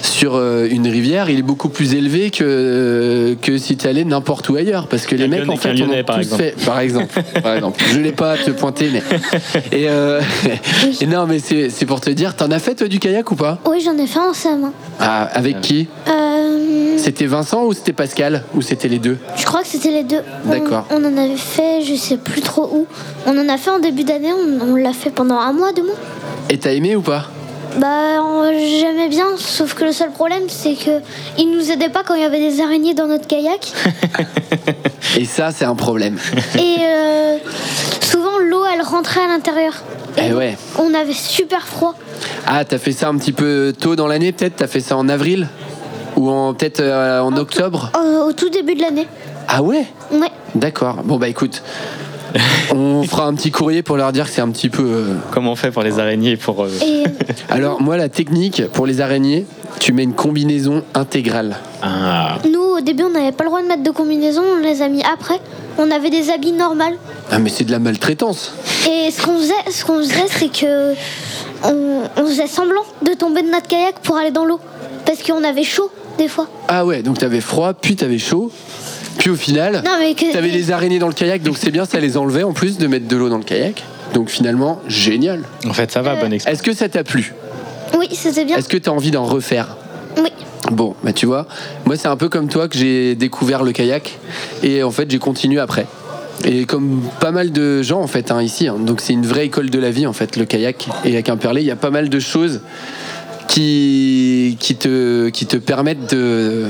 sur 0.02 0.34
euh, 0.36 0.66
une 0.70 0.88
rivière, 0.88 1.30
il 1.30 1.38
est 1.38 1.42
beaucoup 1.42 1.68
plus 1.68 1.94
élevé 1.94 2.30
que, 2.30 3.36
que 3.42 3.58
si 3.58 3.76
tu 3.76 3.86
allais 3.86 4.04
n'importe 4.04 4.48
où 4.48 4.56
ailleurs. 4.56 4.86
Parce 4.88 5.06
que 5.06 5.14
les 5.14 5.28
mecs, 5.28 5.48
en 5.48 5.56
fait, 5.56 5.74
on 5.82 6.04
par 6.04 6.18
exemple. 6.18 6.42
fait- 6.42 6.64
par 6.64 6.80
exemple. 6.80 7.22
Par 7.42 7.54
exemple. 7.54 7.82
Je 7.92 7.98
l'ai 8.00 8.12
pas 8.12 8.32
à 8.32 8.36
te 8.38 8.50
pointer, 8.50 8.88
mais. 8.92 9.02
Et, 9.72 9.88
euh, 9.88 10.20
et 11.00 11.06
non, 11.06 11.26
mais 11.26 11.38
c'est 11.38 11.70
c'est 11.70 11.86
pour 11.86 12.00
te 12.00 12.10
dire, 12.10 12.34
t'en 12.34 12.50
as 12.50 12.58
fait 12.58 12.69
toi 12.74 12.88
du 12.88 12.98
kayak 12.98 13.30
ou 13.30 13.36
pas 13.36 13.58
Oui, 13.66 13.80
j'en 13.80 13.96
ai 13.98 14.06
fait 14.06 14.18
en 14.18 14.32
CM1. 14.32 14.70
Ah, 14.98 15.28
Avec 15.32 15.60
qui 15.60 15.88
Euh, 16.08 16.96
C'était 16.98 17.26
Vincent 17.26 17.64
ou 17.64 17.72
c'était 17.72 17.92
Pascal 17.92 18.44
Ou 18.54 18.62
c'était 18.62 18.88
les 18.88 18.98
deux 18.98 19.18
je 19.36 19.44
crois 19.44 19.62
que 19.62 19.68
c'était 19.68 19.90
les 19.90 20.04
deux. 20.04 20.22
D'accord. 20.44 20.86
On, 20.90 21.02
en 21.04 21.16
avait 21.16 21.36
fait, 21.36 21.82
je 21.82 21.94
sais 21.94 22.16
plus 22.16 22.40
trop 22.42 22.68
où. 22.72 22.86
On 23.26 23.36
en 23.38 23.48
a 23.48 23.56
fait 23.56 23.70
en 23.70 23.78
début 23.78 24.04
d'année, 24.04 24.32
on, 24.32 24.72
on 24.72 24.76
l'a 24.76 24.92
fait 24.92 25.10
pendant 25.10 25.36
un 25.38 25.52
mois, 25.52 25.72
deux 25.72 25.82
mois. 25.84 25.94
Et 26.48 26.58
t'as 26.58 26.72
aimé 26.72 26.94
ou 26.96 27.00
pas 27.02 27.24
Bah, 27.78 28.50
j'aimais 28.52 29.08
bien, 29.08 29.26
sauf 29.36 29.74
que 29.74 29.84
le 29.84 29.92
seul 29.92 30.10
problème, 30.10 30.42
c'est 30.48 30.74
que 30.74 31.00
ils 31.38 31.50
nous 31.50 31.70
aidaient 31.70 31.88
pas 31.88 32.02
quand 32.06 32.14
il 32.14 32.22
y 32.22 32.24
avait 32.24 32.38
des 32.40 32.60
araignées 32.60 32.94
dans 32.94 33.06
notre 33.06 33.26
kayak. 33.26 33.72
Et 35.16 35.24
ça, 35.24 35.50
c'est 35.52 35.64
un 35.64 35.74
problème. 35.74 36.16
Et 36.56 36.76
euh, 36.80 37.36
souvent, 38.00 38.38
l'eau, 38.38 38.62
elle 38.72 38.82
rentrait 38.82 39.20
à 39.22 39.26
l'intérieur. 39.28 39.74
Eh 40.18 40.32
ouais. 40.32 40.56
On 40.78 40.92
avait 40.94 41.12
super 41.12 41.66
froid. 41.66 41.94
Ah, 42.46 42.64
t'as 42.64 42.78
fait 42.78 42.92
ça 42.92 43.08
un 43.08 43.16
petit 43.16 43.32
peu 43.32 43.72
tôt 43.78 43.96
dans 43.96 44.06
l'année, 44.06 44.32
peut-être? 44.32 44.56
T'as 44.56 44.66
fait 44.66 44.80
ça 44.80 44.96
en 44.96 45.08
avril? 45.08 45.48
Ou 46.16 46.28
en 46.30 46.52
peut-être 46.54 46.80
euh, 46.80 47.20
en 47.20 47.36
octobre? 47.36 47.90
euh, 47.96 48.24
au 48.28 48.32
tout 48.32 48.48
début 48.50 48.74
de 48.74 48.82
l'année. 48.82 49.06
Ah 49.48 49.62
ouais? 49.62 49.86
Ouais. 50.12 50.28
D'accord. 50.54 50.98
Bon 51.04 51.16
bah 51.16 51.28
écoute, 51.28 51.62
on 52.74 53.02
fera 53.04 53.26
un 53.26 53.34
petit 53.34 53.50
courrier 53.50 53.82
pour 53.82 53.96
leur 53.96 54.12
dire 54.12 54.26
que 54.26 54.30
c'est 54.32 54.40
un 54.40 54.50
petit 54.50 54.68
peu. 54.68 54.82
euh, 54.82 55.14
Comment 55.30 55.52
on 55.52 55.56
fait 55.56 55.70
pour 55.70 55.82
les 55.82 55.98
araignées 55.98 56.36
pour 56.36 56.64
euh, 56.64 56.70
Et 56.84 57.04
Alors 57.48 57.80
moi, 57.80 57.96
la 57.96 58.08
technique 58.08 58.66
pour 58.72 58.86
les 58.86 59.00
araignées, 59.00 59.46
tu 59.78 59.92
mets 59.92 60.02
une 60.04 60.14
combinaison 60.14 60.82
intégrale. 60.94 61.56
ah, 61.82 62.38
nous, 62.50 62.60
au 62.60 62.80
début, 62.80 63.04
on 63.04 63.10
n'avait 63.10 63.32
pas 63.32 63.44
le 63.44 63.50
droit 63.50 63.62
de 63.62 63.66
mettre 63.68 63.82
de 63.82 63.90
combinaison. 63.90 64.42
On 64.56 64.60
les 64.60 64.82
a 64.82 64.88
mis 64.88 65.02
après. 65.02 65.40
On 65.78 65.90
avait 65.90 66.10
des 66.10 66.30
habits 66.30 66.52
normaux. 66.52 66.84
Ah 67.32 67.38
mais 67.38 67.48
c'est 67.50 67.64
de 67.64 67.70
la 67.70 67.78
maltraitance. 67.78 68.52
Et 68.88 69.10
ce 69.10 69.22
qu'on 69.22 69.38
faisait, 69.38 69.70
ce 69.70 69.84
qu'on 69.84 69.98
faisait, 69.98 70.26
c'est 70.28 70.48
que 70.52 70.94
on, 71.64 72.02
on 72.16 72.26
faisait 72.26 72.46
semblant 72.46 72.82
de 73.02 73.12
tomber 73.14 73.42
de 73.42 73.50
notre 73.50 73.68
kayak 73.68 74.00
pour 74.00 74.16
aller 74.16 74.30
dans 74.30 74.44
l'eau, 74.44 74.60
parce 75.06 75.22
qu'on 75.22 75.44
avait 75.44 75.62
chaud 75.64 75.90
des 76.18 76.28
fois. 76.28 76.48
Ah 76.68 76.84
ouais, 76.84 77.02
donc 77.02 77.18
t'avais 77.18 77.40
froid, 77.40 77.72
puis 77.72 77.94
t'avais 77.96 78.18
chaud, 78.18 78.50
puis 79.18 79.30
au 79.30 79.36
final, 79.36 79.82
Non 79.84 79.92
mais 80.00 80.14
que 80.14 80.32
t'avais 80.32 80.48
les 80.48 80.72
araignées 80.72 80.98
dans 80.98 81.06
le 81.06 81.12
kayak, 81.14 81.42
donc 81.42 81.56
c'est 81.56 81.70
bien, 81.70 81.84
ça 81.84 82.00
les 82.00 82.16
enlevait 82.16 82.42
en 82.42 82.52
plus 82.52 82.78
de 82.78 82.86
mettre 82.86 83.06
de 83.06 83.16
l'eau 83.16 83.28
dans 83.28 83.38
le 83.38 83.44
kayak. 83.44 83.82
Donc 84.12 84.28
finalement, 84.28 84.80
génial. 84.88 85.44
en 85.68 85.72
fait 85.72 85.92
ça 85.92 86.02
va, 86.02 86.16
bonne 86.16 86.32
expérience. 86.32 86.58
Est-ce 86.60 86.68
que 86.68 86.76
ça 86.76 86.88
t'a 86.88 87.04
plu? 87.04 87.32
Oui, 87.96 88.08
c'était 88.12 88.44
bien. 88.44 88.56
Est-ce 88.56 88.68
que 88.68 88.76
t'as 88.76 88.90
envie 88.90 89.12
d'en 89.12 89.24
refaire? 89.24 89.76
Oui. 90.16 90.30
Bon, 90.72 90.94
bah 91.04 91.12
tu 91.12 91.26
vois, 91.26 91.46
moi 91.86 91.96
c'est 91.96 92.08
un 92.08 92.16
peu 92.16 92.28
comme 92.28 92.48
toi 92.48 92.66
que 92.68 92.76
j'ai 92.76 93.14
découvert 93.14 93.62
le 93.62 93.70
kayak 93.72 94.18
et 94.64 94.82
en 94.82 94.90
fait 94.90 95.08
j'ai 95.08 95.18
continué 95.18 95.60
après. 95.60 95.86
Et 96.44 96.64
comme 96.64 97.02
pas 97.20 97.32
mal 97.32 97.52
de 97.52 97.82
gens 97.82 98.00
en 98.00 98.06
fait 98.06 98.30
hein, 98.30 98.42
ici, 98.42 98.68
hein. 98.68 98.76
donc 98.78 99.00
c'est 99.00 99.12
une 99.12 99.26
vraie 99.26 99.46
école 99.46 99.68
de 99.68 99.78
la 99.78 99.90
vie 99.90 100.06
en 100.06 100.14
fait 100.14 100.36
le 100.36 100.46
kayak 100.46 100.88
et 101.04 101.16
à 101.16 101.22
Quimperlé 101.22 101.60
il 101.60 101.66
y 101.66 101.70
a 101.70 101.76
pas 101.76 101.90
mal 101.90 102.08
de 102.08 102.18
choses 102.18 102.62
qui, 103.46 104.56
qui, 104.58 104.76
te, 104.76 105.28
qui 105.28 105.44
te 105.44 105.58
permettent 105.58 106.14
de 106.14 106.66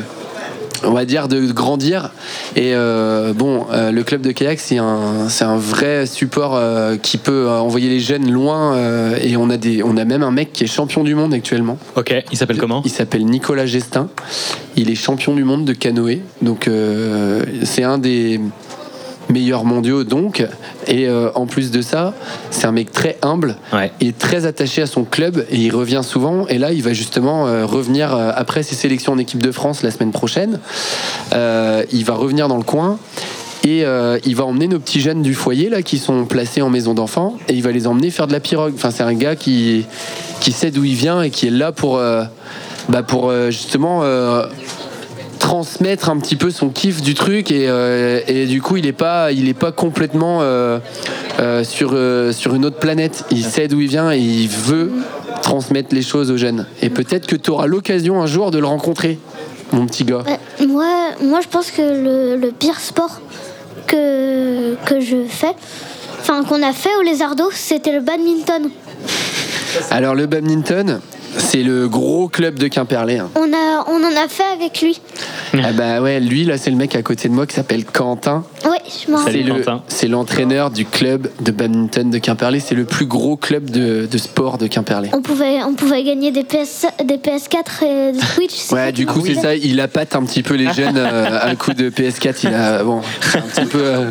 on 0.85 0.93
va 0.93 1.05
dire 1.05 1.29
de 1.29 1.41
grandir 1.53 2.11
et 2.57 2.75
euh, 2.75 3.33
bon 3.33 3.67
euh, 3.71 3.93
le 3.93 4.03
club 4.03 4.23
de 4.23 4.33
kayak 4.33 4.59
c'est 4.59 4.79
un 4.79 5.29
c'est 5.29 5.45
un 5.45 5.57
vrai 5.57 6.07
support 6.07 6.57
euh, 6.57 6.97
qui 6.97 7.19
peut 7.19 7.49
envoyer 7.49 7.89
les 7.89 8.00
jeunes 8.00 8.31
loin 8.31 8.77
et 9.21 9.37
on 9.37 9.50
a 9.50 9.57
des 9.57 9.83
on 9.83 9.97
a 9.97 10.05
même 10.05 10.23
un 10.23 10.31
mec 10.31 10.53
qui 10.53 10.65
est 10.65 10.67
champion 10.67 11.05
du 11.05 11.15
monde 11.15 11.35
actuellement 11.35 11.79
Ok, 11.97 12.15
il 12.33 12.39
s'appelle 12.39 12.59
comment? 12.59 12.83
il 12.85 12.91
s'appelle 12.91 13.25
Nicolas 13.25 13.67
Gestin. 13.67 14.09
Il 14.77 14.91
est 14.91 14.95
champion 14.95 15.35
du 15.35 15.45
monde 15.45 15.65
de 15.65 15.73
canoë. 15.73 16.23
Donc, 16.43 16.71
c'est 17.65 17.83
un 17.83 17.99
des 17.99 18.41
meilleurs 19.31 19.65
mondiaux, 19.65 20.05
donc. 20.05 20.47
Et 20.87 21.09
euh, 21.09 21.31
en 21.35 21.47
plus 21.47 21.71
de 21.71 21.83
ça, 21.83 22.15
c'est 22.51 22.67
un 22.67 22.73
mec 22.73 22.93
très 22.93 23.17
humble 23.23 23.57
Ouais. 23.73 23.93
et 24.01 24.13
très 24.13 24.47
attaché 24.47 24.83
à 24.83 24.87
son 24.87 25.05
club. 25.05 25.45
Et 25.51 25.57
il 25.57 25.75
revient 25.75 26.03
souvent. 26.05 26.47
Et 26.49 26.59
là, 26.59 26.73
il 26.73 26.83
va 26.83 26.93
justement 26.93 27.47
euh, 27.47 27.65
revenir 27.67 28.15
euh, 28.15 28.33
après 28.35 28.63
ses 28.63 28.75
sélections 28.75 29.13
en 29.13 29.19
équipe 29.19 29.43
de 29.43 29.53
France 29.53 29.83
la 29.83 29.91
semaine 29.91 30.13
prochaine. 30.13 30.59
Il 31.33 32.05
va 32.05 32.15
revenir 32.15 32.49
dans 32.49 32.57
le 32.59 32.63
coin. 32.63 32.99
Et 33.63 33.85
euh, 33.85 34.19
il 34.25 34.37
va 34.37 34.45
emmener 34.45 34.69
nos 34.69 34.79
petits 34.79 35.01
jeunes 35.01 35.21
du 35.21 35.35
foyer 35.35 35.69
là 35.69 35.83
qui 35.83 35.99
sont 35.99 36.25
placés 36.25 36.63
en 36.63 36.71
maison 36.71 36.95
d'enfants 36.95 37.37
et 37.47 37.53
il 37.53 37.63
va 37.63 37.73
les 37.73 37.87
emmener 37.87 38.11
faire 38.11 38.27
de 38.27 38.33
la 38.33 38.41
pirogue. 38.41 38.73
Enfin, 38.75 38.91
c'est 38.91 39.03
un 39.03 39.13
gars 39.13 39.37
qui, 39.37 39.85
qui 40.41 40.53
sait 40.53 40.71
d'où 40.71 40.85
il 40.85 40.95
vient 40.95 41.21
et 41.23 41.29
qui 41.29 41.49
est 41.49 41.51
là 41.51 41.71
pour, 41.71 41.99
euh, 41.99 42.25
bah, 42.89 43.03
pour 43.03 43.29
euh, 43.29 43.51
justement 43.51 44.03
transmettre 45.50 46.11
un 46.11 46.19
petit 46.19 46.37
peu 46.37 46.52
son 46.52 46.69
kiff 46.69 47.02
du 47.02 47.14
truc 47.14 47.50
et, 47.50 47.69
euh, 47.69 48.21
et 48.28 48.47
du 48.47 48.62
coup 48.62 48.76
il 48.76 48.87
est 48.87 48.92
pas 48.92 49.33
il 49.33 49.49
est 49.49 49.59
pas 49.59 49.73
complètement 49.73 50.38
euh, 50.42 50.78
euh, 51.40 51.64
sur 51.64 51.90
euh, 51.92 52.30
sur 52.30 52.54
une 52.54 52.64
autre 52.64 52.78
planète. 52.78 53.25
Il 53.33 53.45
sait 53.45 53.66
d'où 53.66 53.80
il 53.80 53.88
vient 53.88 54.12
et 54.12 54.21
il 54.21 54.49
veut 54.49 54.92
transmettre 55.42 55.92
les 55.92 56.02
choses 56.02 56.30
aux 56.30 56.37
jeunes. 56.37 56.66
Et 56.83 56.88
peut-être 56.88 57.26
que 57.26 57.35
tu 57.35 57.50
auras 57.50 57.66
l'occasion 57.66 58.23
un 58.23 58.26
jour 58.26 58.52
de 58.52 58.61
le 58.61 58.66
rencontrer, 58.66 59.19
mon 59.73 59.87
petit 59.87 60.04
gars. 60.04 60.23
Euh, 60.28 60.66
moi, 60.69 60.87
moi, 61.21 61.40
je 61.42 61.49
pense 61.49 61.73
que 61.73 61.83
le, 61.83 62.37
le 62.37 62.52
pire 62.52 62.78
sport 62.78 63.21
que, 63.88 64.76
que 64.85 65.00
je 65.00 65.25
fais, 65.28 65.54
enfin 66.21 66.45
qu'on 66.45 66.62
a 66.62 66.73
fait 66.73 66.95
au 67.00 67.02
Lézardo, 67.02 67.50
c'était 67.52 67.92
le 67.92 68.00
badminton. 68.02 68.71
Alors 69.90 70.14
le 70.14 70.26
badminton, 70.26 71.00
c'est 71.37 71.63
le 71.63 71.89
gros 71.89 72.29
club 72.29 72.59
de 72.59 72.69
Quimperlé. 72.69 73.19
hein. 73.19 73.31
On, 73.35 73.53
a, 73.53 73.85
on 73.89 74.03
en 74.05 74.17
a 74.25 74.29
fait 74.29 74.45
avec 74.53 74.81
lui. 74.83 75.01
Ah 75.55 75.73
bah 75.73 76.01
ouais, 76.01 76.21
lui 76.21 76.45
là 76.45 76.59
c'est 76.59 76.71
le 76.71 76.77
mec 76.77 76.95
à 76.97 77.03
côté 77.03 77.29
de 77.29 77.35
moi 77.35 77.47
qui 77.47 77.55
s'appelle 77.55 77.85
Quentin. 77.85 78.45
Oui, 78.64 78.76
je 79.07 79.11
m'en 79.11 79.19
Salut. 79.25 79.45
C'est 79.88 80.07
le- 80.07 80.12
l'entraîneur 80.12 80.71
du 80.71 80.85
club 80.85 81.29
de 81.40 81.50
badminton 81.50 82.11
de 82.11 82.19
Quimperlé. 82.19 82.61
C'est 82.61 82.75
le 82.75 82.85
plus 82.85 83.07
gros 83.07 83.37
club 83.37 83.71
de, 83.71 84.07
de 84.11 84.19
sport 84.19 84.59
de 84.59 84.67
Quimperlé. 84.67 85.11
On 85.12 85.23
pouvait, 85.23 85.62
on 85.62 85.75
pouvait 85.75 86.02
gagner 86.02 86.31
des, 86.31 86.45
PS, 86.45 86.87
des 87.05 87.17
PS4 87.17 87.85
et 87.85 88.12
des 88.12 88.21
Switch. 88.21 88.55
c'est 88.55 88.75
Ouais, 88.75 88.93
du 88.93 89.07
coup 89.07 89.23
c'est 89.25 89.35
ça. 89.35 89.55
Il 89.55 89.81
appâte 89.81 90.14
un 90.14 90.25
petit 90.25 90.43
peu 90.43 90.55
les 90.55 90.73
jeunes 90.73 90.97
euh, 90.99 91.38
à 91.40 91.55
coup 91.57 91.73
de 91.73 91.90
PS4. 91.90 92.37
Il 92.45 92.55
a 92.55 92.83
bon, 92.85 93.00
c'est 93.21 93.38
un 93.38 93.43
petit 93.43 93.67
peu. 93.67 93.81
euh, 93.83 94.11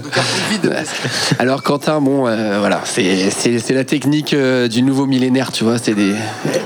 Alors 1.40 1.64
Quentin, 1.64 2.02
bon, 2.02 2.28
euh, 2.28 2.60
voilà, 2.60 2.82
c'est 2.86 3.30
c'est 3.32 3.60
c'est 3.60 3.74
la 3.74 3.84
technique 3.84 4.34
euh, 4.34 4.68
du 4.68 4.82
nouveau 4.82 5.06
millénaire, 5.06 5.52
tu 5.52 5.64
vois. 5.64 5.78
C'est 5.78 5.94
des. 5.94 6.14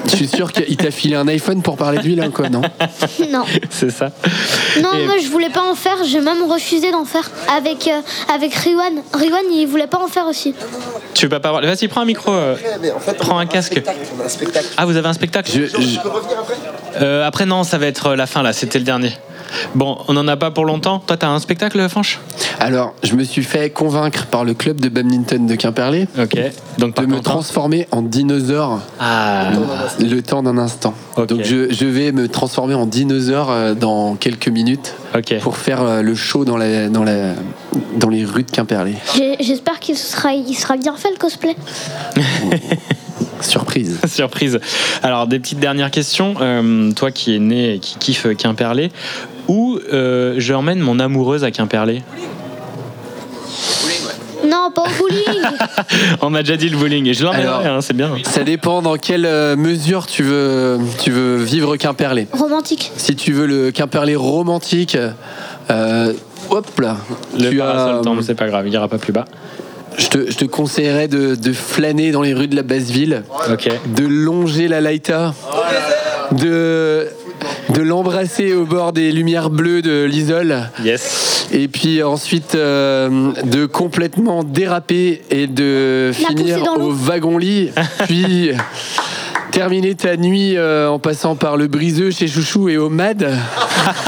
Je 0.05 0.15
suis 0.15 0.27
sûr 0.27 0.51
qu'il 0.51 0.77
t'a 0.77 0.91
filé 0.91 1.15
un 1.15 1.27
iPhone 1.27 1.61
pour 1.61 1.77
parler 1.77 1.97
de 1.99 2.03
lui 2.03 2.15
là, 2.15 2.29
quoi, 2.29 2.49
non? 2.49 2.61
Non, 3.31 3.43
C'est 3.69 3.89
ça. 3.91 4.11
non 4.81 4.89
Et- 4.97 5.05
moi 5.05 5.15
je 5.23 5.27
voulais 5.29 5.49
pas 5.49 5.63
en 5.69 5.75
faire, 5.75 5.97
j'ai 6.05 6.21
même 6.21 6.43
refusé 6.49 6.91
d'en 6.91 7.05
faire 7.05 7.29
avec, 7.55 7.72
euh, 7.87 8.01
avec 8.33 8.53
Riwan. 8.53 8.93
Riwan 9.13 9.41
il 9.51 9.65
voulait 9.67 9.87
pas 9.87 9.97
en 9.99 10.07
faire 10.07 10.25
aussi. 10.27 10.53
Tu 11.13 11.25
veux 11.25 11.29
pas 11.29 11.39
parler? 11.39 11.67
Vas-y, 11.67 11.87
prends 11.87 12.01
un 12.01 12.05
micro. 12.05 12.31
euh. 12.31 12.55
Mais 12.81 12.91
en 12.91 12.99
fait, 12.99 13.13
Prends 13.17 13.37
un 13.37 13.45
casque. 13.45 13.71
spectacle, 13.73 13.99
on 14.17 14.21
a 14.21 14.25
un 14.25 14.29
spectacle. 14.29 14.67
Ah, 14.77 14.85
vous 14.85 14.95
avez 14.97 15.07
un 15.07 15.13
spectacle? 15.13 15.51
Je- 15.51 15.65
je- 15.65 15.99
peux 15.99 16.09
revenir 16.09 16.37
après 16.39 16.53
Euh, 17.01 17.25
Après, 17.27 17.45
non, 17.45 17.63
ça 17.63 17.77
va 17.77 17.87
être 17.87 18.13
la 18.15 18.27
fin 18.27 18.43
là, 18.43 18.53
c'était 18.53 18.77
le 18.79 18.85
dernier. 18.85 19.13
Bon, 19.75 19.97
on 20.07 20.13
n'en 20.13 20.27
a 20.27 20.38
pas 20.38 20.51
pour 20.51 20.65
longtemps. 20.65 21.00
Toi, 21.05 21.17
t'as 21.17 21.29
un 21.29 21.39
spectacle, 21.39 21.88
Fanche? 21.89 22.19
Alors, 22.59 22.93
je 23.03 23.15
me 23.15 23.23
suis 23.23 23.43
fait 23.43 23.69
convaincre 23.69 24.25
par 24.27 24.43
le 24.45 24.53
club 24.53 24.79
de 24.79 24.89
badminton 24.89 25.45
de 25.45 25.55
Quimperlé 25.55 26.07
Ok. 26.19 26.38
Donc, 26.77 26.95
de 26.95 27.05
me 27.05 27.15
Quentin. 27.15 27.21
transformer 27.31 27.88
en 27.91 28.01
dinosaure 28.01 28.79
Ah, 29.00 29.50
le 30.00 30.21
temps 30.21 30.43
d'un 30.43 30.57
instant. 30.57 30.93
Ok. 31.17 31.27
Donc 31.27 31.41
je, 31.43 31.71
je 31.73 31.85
vais 31.85 32.12
me 32.12 32.27
transformer 32.27 32.73
en 32.73 32.85
dinosaure 32.85 33.51
euh, 33.51 33.73
dans 33.73 34.15
quelques 34.15 34.47
minutes 34.47 34.93
ok. 35.15 35.39
pour 35.39 35.57
faire 35.57 35.81
euh, 35.81 36.01
le 36.01 36.15
show 36.15 36.45
dans, 36.45 36.57
la, 36.57 36.89
dans, 36.89 37.03
la, 37.03 37.33
dans 37.97 38.09
les 38.09 38.25
rues 38.25 38.43
de 38.43 38.51
Quimperlé. 38.51 38.95
J'espère 39.39 39.79
qu'il 39.79 39.97
sera, 39.97 40.33
il 40.33 40.55
sera 40.55 40.77
bien 40.77 40.95
fait 40.95 41.09
le 41.12 41.17
cosplay. 41.17 41.55
Surprise. 43.43 44.00
Surprise. 44.07 44.59
Alors, 45.03 45.27
des 45.27 45.39
petites 45.39 45.59
dernières 45.59 45.91
questions. 45.91 46.33
Euh, 46.41 46.91
toi 46.93 47.12
qui 47.12 47.35
es 47.35 47.39
né 47.39 47.75
et 47.75 47.79
qui 47.79 47.97
kiffe 47.97 48.27
Quimperlé, 48.38 48.91
où 49.47 49.79
euh, 49.91 50.35
je 50.38 50.53
emmène 50.53 50.79
mon 50.79 51.00
amoureuse 51.00 51.43
à 51.43 51.51
Quimperlé? 51.51 52.01
Non, 54.45 54.71
pas 54.75 54.83
au 54.83 54.97
bowling. 55.00 55.41
On 56.21 56.29
m'a 56.29 56.41
déjà 56.43 56.57
dit 56.57 56.67
le 56.67 56.77
bowling 56.77 57.07
et 57.07 57.13
je 57.13 57.23
l'emmènerai, 57.23 57.65
Alors- 57.65 57.77
hein, 57.77 57.81
c'est 57.81 57.95
bien. 57.95 58.12
Ça 58.25 58.43
dépend 58.43 58.81
dans 58.81 58.97
quelle 58.97 59.25
euh, 59.25 59.55
mesure 59.55 60.05
tu 60.05 60.21
veux, 60.21 60.79
tu 61.01 61.12
veux 61.12 61.38
vivre 61.38 61.77
Quimperlé. 61.77 62.27
Romantique. 62.33 62.91
Si 62.97 63.15
tu 63.15 63.31
veux 63.31 63.45
le 63.45 63.71
Quimperlé 63.71 64.15
romantique, 64.15 64.97
euh, 65.71 66.13
hop 66.50 66.79
là, 66.81 66.97
Le 67.39 67.50
tu 67.51 67.57
parasol 67.57 68.00
as, 68.00 68.01
tombe, 68.01 68.21
c'est 68.21 68.35
pas 68.35 68.47
grave, 68.47 68.67
il 68.67 68.73
ira 68.73 68.88
pas 68.89 68.97
plus 68.97 69.13
bas. 69.13 69.25
Je, 69.97 70.07
te, 70.07 70.31
je 70.31 70.38
te 70.38 70.45
conseillerais 70.45 71.07
de, 71.07 71.35
de 71.35 71.53
flâner 71.53 72.12
dans 72.12 72.21
les 72.21 72.33
rues 72.33 72.47
de 72.47 72.55
la 72.55 72.63
basse 72.63 72.89
ville. 72.91 73.23
De 73.95 74.05
longer 74.05 74.67
la 74.67 74.81
Laïta, 74.81 75.33
de, 76.31 77.07
de 77.73 77.81
l'embrasser 77.81 78.53
au 78.53 78.65
bord 78.65 78.93
des 78.93 79.12
lumières 79.12 79.50
bleues 79.50 79.81
de 79.81 80.03
l'Isole, 80.03 80.69
Yes. 80.83 81.47
et 81.51 81.67
puis 81.67 82.01
ensuite 82.03 82.55
euh, 82.55 83.31
de 83.43 83.65
complètement 83.65 84.43
déraper 84.43 85.21
et 85.29 85.47
de 85.47 86.12
La 86.21 86.27
finir 86.27 86.63
au 86.79 86.91
wagon-lit, 86.91 87.71
puis 88.07 88.51
terminer 89.53 89.93
ta 89.95 90.17
nuit 90.17 90.57
euh, 90.57 90.89
en 90.89 91.00
passant 91.00 91.36
par 91.36 91.57
le 91.57 91.67
briseux 91.67 92.12
chez 92.12 92.27
Chouchou 92.27 92.69
et 92.69 92.77
au 92.77 92.89
MAD. 92.89 93.29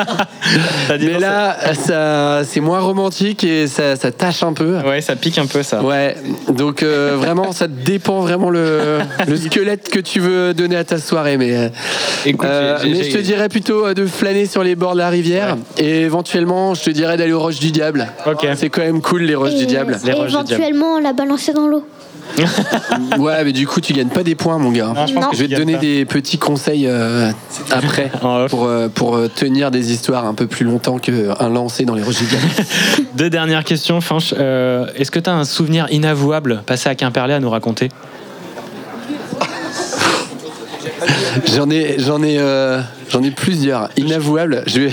Mais 1.00 1.20
là, 1.20 1.56
ça, 1.75 2.42
c'est 2.44 2.60
moins 2.60 2.80
romantique 2.80 3.44
et 3.44 3.68
ça, 3.68 3.96
ça 3.96 4.12
tâche 4.12 4.44
un 4.44 4.54
peu. 4.54 4.78
Ouais, 4.80 5.02
ça 5.02 5.16
pique 5.16 5.38
un 5.38 5.46
peu 5.46 5.64
ça. 5.64 5.82
Ouais, 5.84 6.16
donc 6.50 6.82
euh, 6.84 7.16
vraiment, 7.18 7.52
ça 7.52 7.68
dépend 7.68 8.22
vraiment 8.22 8.50
le, 8.50 9.00
le 9.28 9.38
squelette 9.38 9.90
que 9.90 10.00
tu 10.00 10.20
veux 10.20 10.54
donner 10.54 10.78
à 10.78 10.84
ta 10.84 10.98
soirée. 10.98 11.38
Mais, 11.38 11.56
euh, 11.56 11.70
Écoute, 12.25 12.48
euh, 12.50 12.78
j'ai- 12.82 12.90
mais 12.90 13.04
j'ai- 13.04 13.12
je 13.12 13.18
te 13.18 13.22
dirais 13.22 13.50
plutôt 13.50 13.94
de 13.94 14.06
flâner 14.08 14.46
sur 14.48 14.64
les 14.64 14.75
bords 14.75 14.94
de 14.94 15.00
la 15.00 15.10
rivière 15.10 15.58
et 15.78 16.02
éventuellement, 16.02 16.74
je 16.74 16.84
te 16.84 16.90
dirais 16.90 17.18
d'aller 17.18 17.34
aux 17.34 17.40
Roches 17.40 17.60
du 17.60 17.72
Diable. 17.72 18.08
Ok. 18.25 18.48
C'est 18.56 18.70
quand 18.70 18.82
même 18.82 19.02
cool, 19.02 19.22
les 19.24 19.36
Roches 19.36 19.54
et, 19.54 19.58
du 19.60 19.66
Diable. 19.68 19.98
Les 20.06 20.14
roches 20.14 20.25
du 20.28 20.32
diable. 20.32 20.52
éventuellement 20.64 21.00
la 21.00 21.14
balancer 21.14 21.54
dans 21.54 21.68
l'eau 21.68 21.86
ouais, 23.17 23.44
mais 23.44 23.51
du 23.51 23.67
coup, 23.67 23.82
tu 23.82 23.94
gagnes 23.94 24.10
pas 24.10 24.24
des 24.24 24.36
points, 24.36 24.58
mon 24.58 24.72
gars. 24.72 24.94
Je, 25.08 25.38
vais 25.38 25.48
te 25.48 25.55
donner 25.55 25.77
des 25.77 26.05
petits 26.05 26.38
conseils 26.38 26.86
euh, 26.88 27.32
après 27.72 28.12
pour, 28.50 28.65
euh, 28.65 28.89
pour 28.89 29.15
euh, 29.15 29.29
tenir 29.34 29.72
des 29.72 29.91
histoires 29.91 30.25
un 30.25 30.34
peu 30.34 30.48
plus 30.48 30.65
longtemps 30.65 30.98
qu'un 31.00 31.50
lancer 31.50 31.86
dans 31.86 31.96
les 31.96 32.03
rochers 32.03 32.25
Deux 33.15 33.29
dernières 33.29 33.63
questions, 33.63 34.01
Fanch. 34.01 34.34
Est-ce 34.34 35.12
que 35.12 35.20
tu 35.20 35.29
as 35.29 35.34
un 35.34 35.46
souvenir 35.46 35.88
inavouable 35.91 36.63
passé 36.65 36.89
à 36.89 36.96
Quimperlé 36.96 37.34
à 37.34 37.39
nous 37.39 37.50
raconter? 37.50 37.89
J'en 41.55 41.70
ai, 41.70 41.98
ai, 41.98 42.00
j'en 42.00 43.22
ai 43.22 43.32
plusieurs. 43.32 43.89
Inavouable. 43.98 44.63
Je 44.67 44.79
vais 44.82 44.91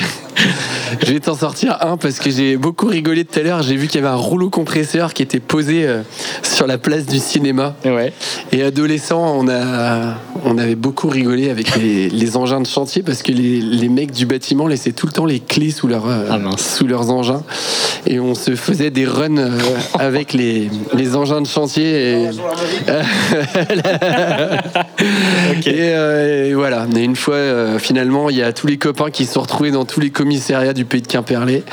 je 1.01 1.13
vais 1.13 1.21
t'en 1.21 1.35
sortir 1.35 1.79
un 1.81 1.97
parce 1.97 2.19
que 2.19 2.31
j'ai 2.31 2.57
beaucoup 2.57 2.87
rigolé 2.87 3.25
tout 3.25 3.39
à 3.39 3.43
l'heure. 3.43 3.63
J'ai 3.63 3.77
vu 3.77 3.87
qu'il 3.87 4.01
y 4.01 4.05
avait 4.05 4.13
un 4.13 4.19
rouleau 4.19 4.51
compresseur 4.51 5.15
qui 5.15 5.23
était 5.23 5.41
posé 5.41 5.87
euh, 5.87 6.03
sur 6.43 6.67
la 6.67 6.79
place 6.79 7.07
du 7.07 7.19
cinéma. 7.19 7.75
Ouais. 7.85 8.13
Et 8.53 8.63
adolescent, 8.63 9.37
on 9.39 9.49
a, 9.49 10.17
on 10.45 10.59
avait 10.59 10.75
beaucoup 10.75 11.09
rigolé 11.09 11.51
avec 11.51 11.77
les, 11.77 12.09
les 12.09 12.37
engins 12.37 12.61
de 12.61 12.67
chantier 12.67 13.03
parce 13.03 13.23
que 13.23 13.33
les, 13.33 13.61
les 13.61 13.89
mecs 13.89 14.13
du 14.13 14.27
bâtiment 14.27 14.67
laissaient 14.67 14.93
tout 14.93 15.07
le 15.07 15.13
temps 15.13 15.27
les 15.27 15.41
clés 15.41 15.71
sous, 15.71 15.87
leur, 15.87 16.09
euh, 16.09 16.27
Ah 16.31 16.39
sous 16.59 16.87
leurs 16.87 17.11
engins. 17.11 17.43
Et 18.07 18.19
on 18.21 18.35
se 18.35 18.57
faisait 18.57 18.91
des 18.91 19.07
runs 19.07 19.39
euh, 19.39 19.59
avec 19.99 20.33
les, 20.33 20.71
les 20.95 21.17
engins 21.17 21.41
de 21.41 21.47
chantier. 21.47 22.25
Et, 22.25 22.27
Euh, 25.67 26.51
et 26.51 26.55
voilà. 26.55 26.87
Et 26.95 27.03
une 27.03 27.17
fois, 27.17 27.35
euh, 27.35 27.79
finalement, 27.79 28.31
il 28.31 28.37
y 28.37 28.43
a 28.43 28.53
tous 28.53 28.67
les 28.67 28.79
copains 28.79 29.11
qui 29.11 29.27
se 29.27 29.35
sont 29.35 29.43
retrouvés 29.43 29.71
dans 29.71 29.85
tous 29.85 30.01
les 30.01 30.11
commissariats 30.11 30.73
du 30.73 30.85
pays 30.85 31.03
de 31.03 31.07
Quimperlé, 31.07 31.65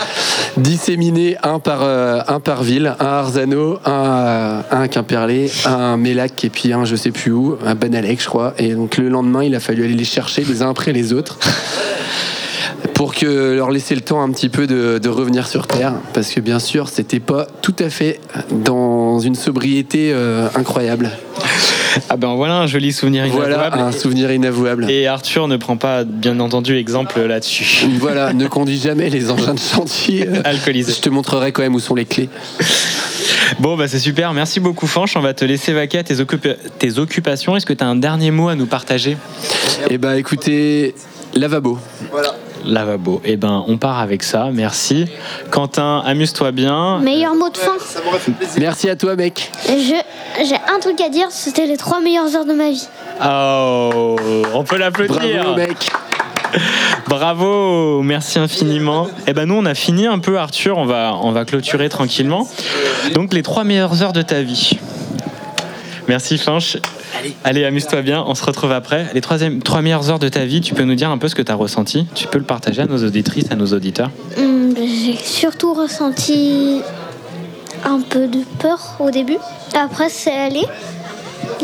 disséminés 0.58 1.38
un 1.43 1.60
par, 1.60 1.79
euh, 1.84 2.22
un 2.27 2.39
par 2.39 2.63
ville, 2.63 2.96
un 3.00 3.05
à 3.05 3.19
Arzano, 3.19 3.79
un 3.86 4.63
à, 4.69 4.88
Quimperlé, 4.88 5.51
un 5.65 5.93
à 5.93 5.98
Mélac 5.98 6.43
et 6.43 6.50
puis 6.50 6.74
un 6.74 6.86
je 6.86 6.96
sais 6.96 7.12
plus 7.12 7.31
où, 7.31 7.58
un 7.65 7.75
Banalec, 7.75 8.22
je 8.22 8.27
crois. 8.27 8.53
Et 8.58 8.74
donc 8.74 8.98
le 8.98 9.10
lendemain, 9.10 9.43
il 9.43 9.55
a 9.55 9.60
fallu 9.60 9.84
aller 9.84 9.93
les 9.93 10.05
chercher 10.05 10.43
les 10.43 10.62
uns 10.62 10.69
après 10.69 10.93
les 10.93 11.13
autres. 11.13 11.39
Pour 12.93 13.13
leur 13.22 13.72
laisser 13.72 13.96
le 13.96 14.01
temps 14.01 14.22
un 14.22 14.29
petit 14.29 14.50
peu 14.50 14.67
de, 14.67 15.10
revenir 15.10 15.48
sur 15.48 15.67
Terre, 15.67 15.93
parce 16.13 16.31
que 16.31 16.41
bien 16.41 16.60
sûr, 16.60 16.89
c'était 16.89 17.22
pas 17.22 17.48
tout 17.62 17.75
à 17.79 17.89
fait 17.89 18.19
dans 18.51 19.19
une 19.19 19.36
sobriété 19.36 20.13
incroyable. 20.53 21.10
Ah 22.10 22.17
ben 22.17 22.36
voilà 22.36 22.55
un 22.58 22.67
joli 22.67 22.91
souvenir 22.93 23.25
Voilà 23.27 23.55
inavouable. 23.55 23.79
un 23.79 23.91
souvenir 23.91 24.31
inavouable. 24.31 24.89
Et 24.89 25.08
Arthur 25.08 25.48
ne 25.48 25.58
prend 25.58 25.77
pas, 25.77 26.03
bien 26.03 26.39
entendu, 26.39 26.75
exemple 26.77 27.19
là-dessus. 27.22 27.86
Voilà, 28.00 28.34
ne 28.34 28.48
conduis 28.48 28.79
jamais 28.79 29.10
les 29.10 29.31
engins 29.31 29.53
de 29.53 29.60
chantier. 29.60 30.27
euh, 30.27 30.41
Alcoolisé. 30.46 30.93
Je 30.93 31.01
te 31.01 31.10
montrerai 31.10 31.51
quand 31.51 31.62
même 31.62 31.75
où 31.75 31.79
sont 31.79 31.96
les 31.96 32.05
clés. 32.05 32.29
Bon, 33.60 33.75
bah 33.77 33.88
c'est 33.88 34.00
super. 34.00 34.34
Merci 34.34 34.60
beaucoup, 34.60 34.86
Fanch. 34.88 35.15
On 35.15 35.22
va 35.22 35.34
te 35.34 35.43
laisser 35.46 35.74
vaquer 35.74 36.00
à 36.00 36.03
tes, 36.03 36.15
occupa- 36.15 36.55
tes 36.77 37.00
occupations. 37.00 37.55
Est-ce 37.55 37.65
que 37.65 37.74
tu 37.74 37.84
as 37.84 37.88
un 37.88 37.96
dernier 37.96 38.31
mot 38.31 38.48
à 38.50 38.55
nous 38.55 38.67
partager? 38.67 39.17
Eh 39.89 39.98
bah 39.98 40.17
écoutez, 40.17 40.93
lavabo. 41.34 41.79
Lavabo. 42.65 43.21
Eh 43.25 43.35
ben, 43.37 43.63
on 43.67 43.77
part 43.77 43.99
avec 43.99 44.23
ça. 44.23 44.49
Merci. 44.51 45.05
Quentin, 45.51 46.03
amuse-toi 46.05 46.51
bien. 46.51 46.99
Meilleur 46.99 47.35
mot 47.35 47.49
de 47.49 47.57
fin. 47.57 47.73
Merci 48.59 48.89
à 48.89 48.95
toi, 48.95 49.15
mec. 49.15 49.51
Je- 49.67 50.45
J'ai 50.45 50.55
un 50.55 50.79
truc 50.79 50.99
à 51.01 51.09
dire, 51.09 51.27
c'était 51.29 51.65
les 51.65 51.77
trois 51.77 51.99
meilleures 52.01 52.35
heures 52.35 52.45
de 52.45 52.53
ma 52.53 52.69
vie. 52.69 52.87
Oh, 53.23 54.15
on 54.53 54.63
peut 54.63 54.77
l'applaudir. 54.77 55.19
Bravo, 55.43 55.55
mec. 55.55 55.89
Bravo, 57.07 58.01
merci 58.01 58.39
infiniment. 58.39 59.07
Eh 59.27 59.33
ben 59.33 59.45
nous 59.45 59.55
on 59.55 59.65
a 59.65 59.75
fini 59.75 60.07
un 60.07 60.19
peu 60.19 60.39
Arthur, 60.39 60.77
on 60.77 60.85
va 60.85 61.15
on 61.21 61.31
va 61.31 61.45
clôturer 61.45 61.89
tranquillement. 61.89 62.47
Donc 63.13 63.33
les 63.33 63.43
trois 63.43 63.63
meilleures 63.63 64.01
heures 64.03 64.13
de 64.13 64.21
ta 64.21 64.41
vie. 64.41 64.71
Merci 66.07 66.37
Fanch. 66.37 66.77
Allez, 67.43 67.65
amuse-toi 67.65 68.01
bien, 68.01 68.23
on 68.25 68.35
se 68.35 68.43
retrouve 68.43 68.71
après. 68.71 69.07
Les 69.13 69.21
trois 69.21 69.81
meilleures 69.81 70.09
heures 70.09 70.19
de 70.19 70.29
ta 70.29 70.45
vie, 70.45 70.61
tu 70.61 70.73
peux 70.73 70.83
nous 70.83 70.95
dire 70.95 71.09
un 71.09 71.17
peu 71.17 71.27
ce 71.27 71.35
que 71.35 71.41
tu 71.41 71.51
as 71.51 71.55
ressenti? 71.55 72.05
Tu 72.15 72.27
peux 72.27 72.37
le 72.37 72.43
partager 72.43 72.81
à 72.81 72.85
nos 72.85 73.03
auditrices, 73.03 73.51
à 73.51 73.55
nos 73.55 73.67
auditeurs? 73.67 74.11
Hum, 74.37 74.73
J'ai 74.77 75.15
surtout 75.17 75.73
ressenti 75.73 76.81
un 77.83 77.99
peu 78.01 78.27
de 78.27 78.39
peur 78.59 78.95
au 78.99 79.09
début. 79.11 79.37
Après, 79.73 80.09
c'est 80.09 80.31
allé. 80.31 80.61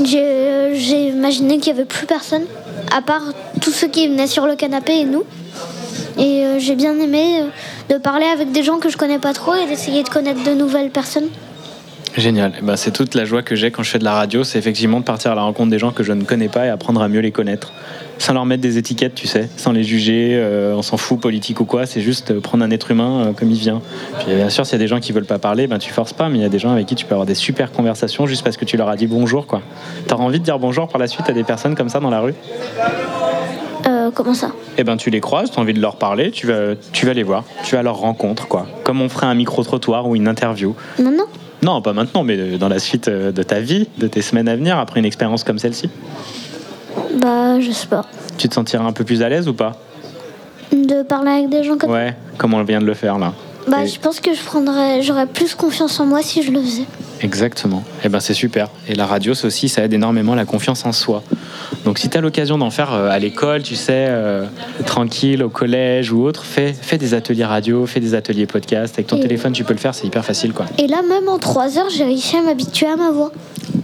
J'ai 0.03 0.71
j'ai 0.75 1.07
imaginé 1.09 1.59
qu'il 1.59 1.73
n'y 1.73 1.79
avait 1.79 1.87
plus 1.87 2.05
personne, 2.05 2.43
à 2.95 3.01
part 3.01 3.21
tous 3.61 3.71
ceux 3.71 3.87
qui 3.87 4.07
venaient 4.07 4.27
sur 4.27 4.45
le 4.47 4.55
canapé 4.55 4.99
et 4.99 5.05
nous. 5.05 5.23
Et 6.17 6.45
euh, 6.45 6.59
j'ai 6.59 6.75
bien 6.75 6.97
aimé 6.99 7.41
euh, 7.41 7.93
de 7.93 7.97
parler 7.99 8.25
avec 8.25 8.51
des 8.51 8.63
gens 8.63 8.77
que 8.77 8.89
je 8.89 8.97
connais 8.97 9.19
pas 9.19 9.33
trop 9.33 9.53
et 9.53 9.65
d'essayer 9.67 10.03
de 10.03 10.09
connaître 10.09 10.43
de 10.43 10.51
nouvelles 10.51 10.89
personnes. 10.89 11.27
Génial. 12.17 12.53
Eh 12.57 12.62
ben, 12.62 12.77
c'est 12.77 12.91
toute 12.91 13.13
la 13.13 13.25
joie 13.25 13.42
que 13.42 13.55
j'ai 13.55 13.72
quand 13.72 13.83
je 13.83 13.89
fais 13.89 14.00
de 14.00 14.05
la 14.05 14.13
radio, 14.13 14.46
c'est 14.46 14.57
effectivement 14.57 15.00
de 15.00 15.05
partir 15.05 15.31
à 15.31 15.35
la 15.35 15.42
rencontre 15.42 15.70
des 15.70 15.79
gens 15.79 15.92
que 15.92 16.03
je 16.03 16.13
ne 16.13 16.24
connais 16.24 16.48
pas 16.48 16.66
et 16.66 16.70
apprendre 16.70 17.01
à 17.01 17.09
mieux 17.09 17.20
les 17.20 17.31
connaître. 17.31 17.74
Sans 18.20 18.33
leur 18.33 18.46
mettre 18.46 18.61
des 18.61 18.77
étiquettes, 18.77 19.16
tu 19.16 19.27
sais, 19.27 19.50
sans 19.57 19.74
les 19.74 19.83
juger, 19.83 20.31
euh, 20.35 20.74
on 20.75 20.81
s'en 20.81 20.96
fout, 20.96 21.20
politique 21.20 21.59
ou 21.59 21.66
quoi, 21.66 21.85
c'est 21.85 22.00
juste 22.00 22.31
euh, 22.31 22.39
prendre 22.39 22.63
un 22.63 22.72
être 22.72 22.89
humain 22.92 23.25
euh, 23.25 23.33
comme 23.33 23.51
il 23.51 23.57
vient. 23.57 23.81
Puis 24.20 24.33
bien 24.33 24.50
sûr, 24.50 24.66
s'il 24.66 24.74
y 24.74 24.75
a 24.75 24.79
des 24.79 24.87
gens 24.87 25.01
qui 25.01 25.11
veulent 25.11 25.25
pas 25.25 25.39
parler, 25.39 25.68
ben 25.68 25.77
tu 25.77 25.92
forces 25.92 26.13
pas, 26.13 26.29
mais 26.29 26.37
il 26.37 26.42
y 26.42 26.46
a 26.46 26.50
des 26.50 26.59
gens 26.59 26.72
avec 26.72 26.85
qui 26.85 26.96
tu 26.96 27.05
peux 27.05 27.13
avoir 27.16 27.25
des 27.25 27.35
super 27.35 27.74
conversations 27.74 28.25
juste 28.27 28.44
parce 28.44 28.55
que 28.55 28.63
tu 28.63 28.77
leur 28.77 28.87
as 28.87 28.96
dit 28.96 29.07
bonjour, 29.07 29.46
quoi. 29.46 29.61
T'auras 30.07 30.24
envie 30.24 30.39
de 30.39 30.46
dire 30.46 30.57
bonjour 30.57 30.87
par 30.87 31.00
la 31.00 31.07
suite 31.07 31.29
à 31.29 31.33
des 31.33 31.44
personnes 31.44 31.75
comme 31.75 31.89
ça 31.89 32.00
dans 32.00 32.09
la 32.09 32.22
rue? 32.22 32.35
Euh, 33.87 34.09
comment 34.13 34.33
ça? 34.33 34.51
Eh 34.77 34.85
ben 34.85 34.96
tu 34.96 35.09
les 35.09 35.20
croises, 35.20 35.51
tu 35.51 35.59
as 35.59 35.61
envie 35.61 35.74
de 35.74 35.81
leur 35.81 35.98
parler, 35.98 36.31
tu 36.31 36.48
vas, 36.48 36.75
tu 36.94 37.05
vas 37.05 37.13
les 37.13 37.24
voir, 37.24 37.44
tu 37.66 37.75
vas 37.75 37.79
à 37.79 37.83
leur 37.83 37.98
rencontre, 37.98 38.48
quoi. 38.48 38.66
Comme 38.85 39.01
on 39.01 39.09
ferait 39.09 39.27
un 39.27 39.35
micro-trottoir 39.35 40.07
ou 40.07 40.16
une 40.16 40.29
interview. 40.29 40.74
Maintenant 40.98 41.18
Non, 41.18 41.25
pas 41.61 41.94
maintenant, 41.94 42.24
mais 42.24 42.57
dans 42.57 42.70
la 42.70 42.79
suite 42.79 43.07
euh, 43.07 43.31
de 43.31 43.44
ta 43.44 43.59
vie, 43.59 43.87
de 43.98 44.07
tes 44.07 44.22
semaines 44.22 44.48
à 44.48 44.55
venir, 44.55 44.77
après 44.77 45.00
une 45.00 45.05
expérience 45.05 45.44
comme 45.44 45.59
celle-ci. 45.59 45.89
Bah, 47.20 47.59
je 47.59 47.72
sais 47.72 47.87
pas. 47.87 48.05
Tu 48.37 48.48
te 48.50 48.53
sentiras 48.53 48.83
un 48.83 48.91
peu 48.91 49.03
plus 49.03 49.22
à 49.22 49.29
l'aise 49.29 49.48
ou 49.48 49.53
pas? 49.53 49.74
De 50.72 51.03
parler 51.03 51.31
avec 51.31 51.50
des 51.50 51.63
gens 51.63 51.77
comme 51.77 51.91
Ouais, 51.91 52.15
comme 52.37 52.53
on 52.53 52.63
vient 52.63 52.79
de 52.79 52.85
le 52.85 52.94
faire 52.94 53.18
là. 53.18 53.33
Bah, 53.67 53.83
Et- 53.83 53.87
je 53.87 53.99
pense 53.99 54.19
que 54.19 54.33
je 54.33 54.41
prendrais, 54.41 55.01
j'aurais 55.01 55.25
plus 55.27 55.55
confiance 55.55 55.99
en 55.99 56.05
moi 56.05 56.21
si 56.21 56.43
je 56.43 56.51
le 56.51 56.61
faisais. 56.61 56.85
Exactement. 57.21 57.83
Et 58.03 58.09
ben 58.09 58.19
c'est 58.19 58.33
super. 58.33 58.67
Et 58.87 58.93
la 58.95 59.05
radio, 59.05 59.33
ça 59.33 59.47
aussi, 59.47 59.69
ça 59.69 59.83
aide 59.83 59.93
énormément 59.93 60.35
la 60.35 60.45
confiance 60.45 60.85
en 60.85 60.91
soi. 60.91 61.23
Donc 61.85 61.97
si 61.97 62.09
tu 62.09 62.17
as 62.17 62.21
l'occasion 62.21 62.57
d'en 62.57 62.69
faire 62.69 62.93
euh, 62.93 63.09
à 63.09 63.17
l'école, 63.19 63.63
tu 63.63 63.75
sais, 63.75 63.93
euh, 64.09 64.45
tranquille, 64.85 65.41
au 65.41 65.49
collège 65.49 66.11
ou 66.11 66.23
autre, 66.23 66.43
fais, 66.43 66.73
fais 66.73 66.97
des 66.97 67.13
ateliers 67.13 67.45
radio, 67.45 67.85
fais 67.85 67.99
des 68.01 68.13
ateliers 68.13 68.45
podcast. 68.45 68.95
Avec 68.95 69.07
ton 69.07 69.17
Et- 69.17 69.21
téléphone, 69.21 69.53
tu 69.53 69.63
peux 69.63 69.73
le 69.73 69.79
faire, 69.79 69.95
c'est 69.95 70.05
hyper 70.05 70.25
facile 70.25 70.51
quoi. 70.53 70.65
Et 70.77 70.87
là, 70.87 71.01
même 71.07 71.27
en 71.29 71.39
trois 71.39 71.77
heures, 71.77 71.89
j'ai 71.89 72.03
réussi 72.03 72.35
à 72.37 72.41
m'habituer 72.41 72.87
à 72.87 72.97
ma 72.97 73.11
voix. 73.11 73.31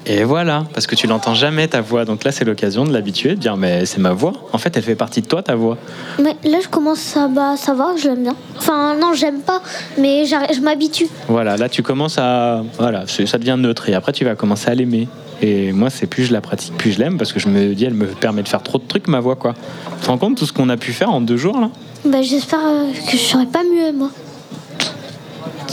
Et 0.05 0.23
voilà, 0.23 0.65
parce 0.73 0.87
que 0.87 0.95
tu 0.95 1.05
l'entends 1.07 1.35
jamais 1.35 1.67
ta 1.67 1.81
voix. 1.81 2.05
Donc 2.05 2.23
là, 2.23 2.31
c'est 2.31 2.43
l'occasion 2.43 2.85
de 2.85 2.91
l'habituer, 2.91 3.29
de 3.29 3.35
dire 3.35 3.55
mais 3.55 3.85
c'est 3.85 3.99
ma 3.99 4.13
voix. 4.13 4.33
En 4.51 4.57
fait, 4.57 4.75
elle 4.75 4.83
fait 4.83 4.95
partie 4.95 5.21
de 5.21 5.27
toi, 5.27 5.43
ta 5.43 5.55
voix. 5.55 5.77
Mais 6.21 6.35
là, 6.43 6.59
je 6.61 6.67
commence 6.67 7.15
à. 7.15 7.27
Bah, 7.27 7.55
ça 7.55 7.73
va, 7.73 7.95
je 7.97 8.07
l'aime 8.07 8.23
bien. 8.23 8.35
Enfin, 8.57 8.95
non, 8.99 9.13
j'aime 9.13 9.41
pas, 9.41 9.61
mais 9.97 10.25
je 10.25 10.61
m'habitue. 10.61 11.07
Voilà, 11.27 11.57
là 11.57 11.69
tu 11.69 11.83
commences 11.83 12.17
à. 12.17 12.63
Voilà, 12.79 13.05
ça 13.07 13.37
devient 13.37 13.57
neutre 13.57 13.89
et 13.89 13.93
après 13.93 14.11
tu 14.11 14.25
vas 14.25 14.35
commencer 14.35 14.69
à 14.69 14.75
l'aimer. 14.75 15.07
Et 15.41 15.71
moi, 15.71 15.89
c'est 15.89 16.05
plus 16.05 16.25
je 16.25 16.33
la 16.33 16.41
pratique, 16.41 16.77
plus 16.77 16.91
je 16.91 16.99
l'aime 16.99 17.17
parce 17.17 17.33
que 17.33 17.39
je 17.39 17.47
me 17.47 17.73
dis, 17.73 17.85
elle 17.85 17.95
me 17.95 18.05
permet 18.05 18.43
de 18.43 18.47
faire 18.47 18.61
trop 18.61 18.77
de 18.77 18.83
trucs, 18.87 19.07
ma 19.07 19.19
voix, 19.19 19.35
quoi. 19.35 19.55
Tu 19.99 20.05
te 20.05 20.07
rends 20.07 20.19
compte 20.19 20.37
tout 20.37 20.45
ce 20.45 20.53
qu'on 20.53 20.69
a 20.69 20.77
pu 20.77 20.93
faire 20.93 21.09
en 21.09 21.19
deux 21.19 21.37
jours, 21.37 21.59
là? 21.59 21.71
Bah, 22.05 22.21
j'espère 22.21 22.59
euh, 22.63 22.91
que 23.09 23.17
je 23.17 23.23
serai 23.23 23.47
pas 23.47 23.63
mieux, 23.63 23.91
moi. 23.91 24.11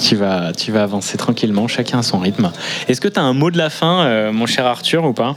Tu 0.01 0.17
vas, 0.17 0.53
tu 0.53 0.73
vas 0.73 0.83
avancer 0.83 1.17
tranquillement, 1.19 1.69
chacun 1.69 1.99
à 1.99 2.03
son 2.03 2.19
rythme. 2.19 2.51
Est-ce 2.89 3.01
que 3.01 3.09
tu 3.09 3.19
as 3.19 3.23
un 3.23 3.33
mot 3.35 3.51
de 3.51 3.59
la 3.59 3.71
fin, 3.71 4.05
euh, 4.07 4.33
mon 4.33 4.47
cher 4.47 4.67
Arthur, 4.67 5.05
ou 5.05 5.13
pas? 5.13 5.37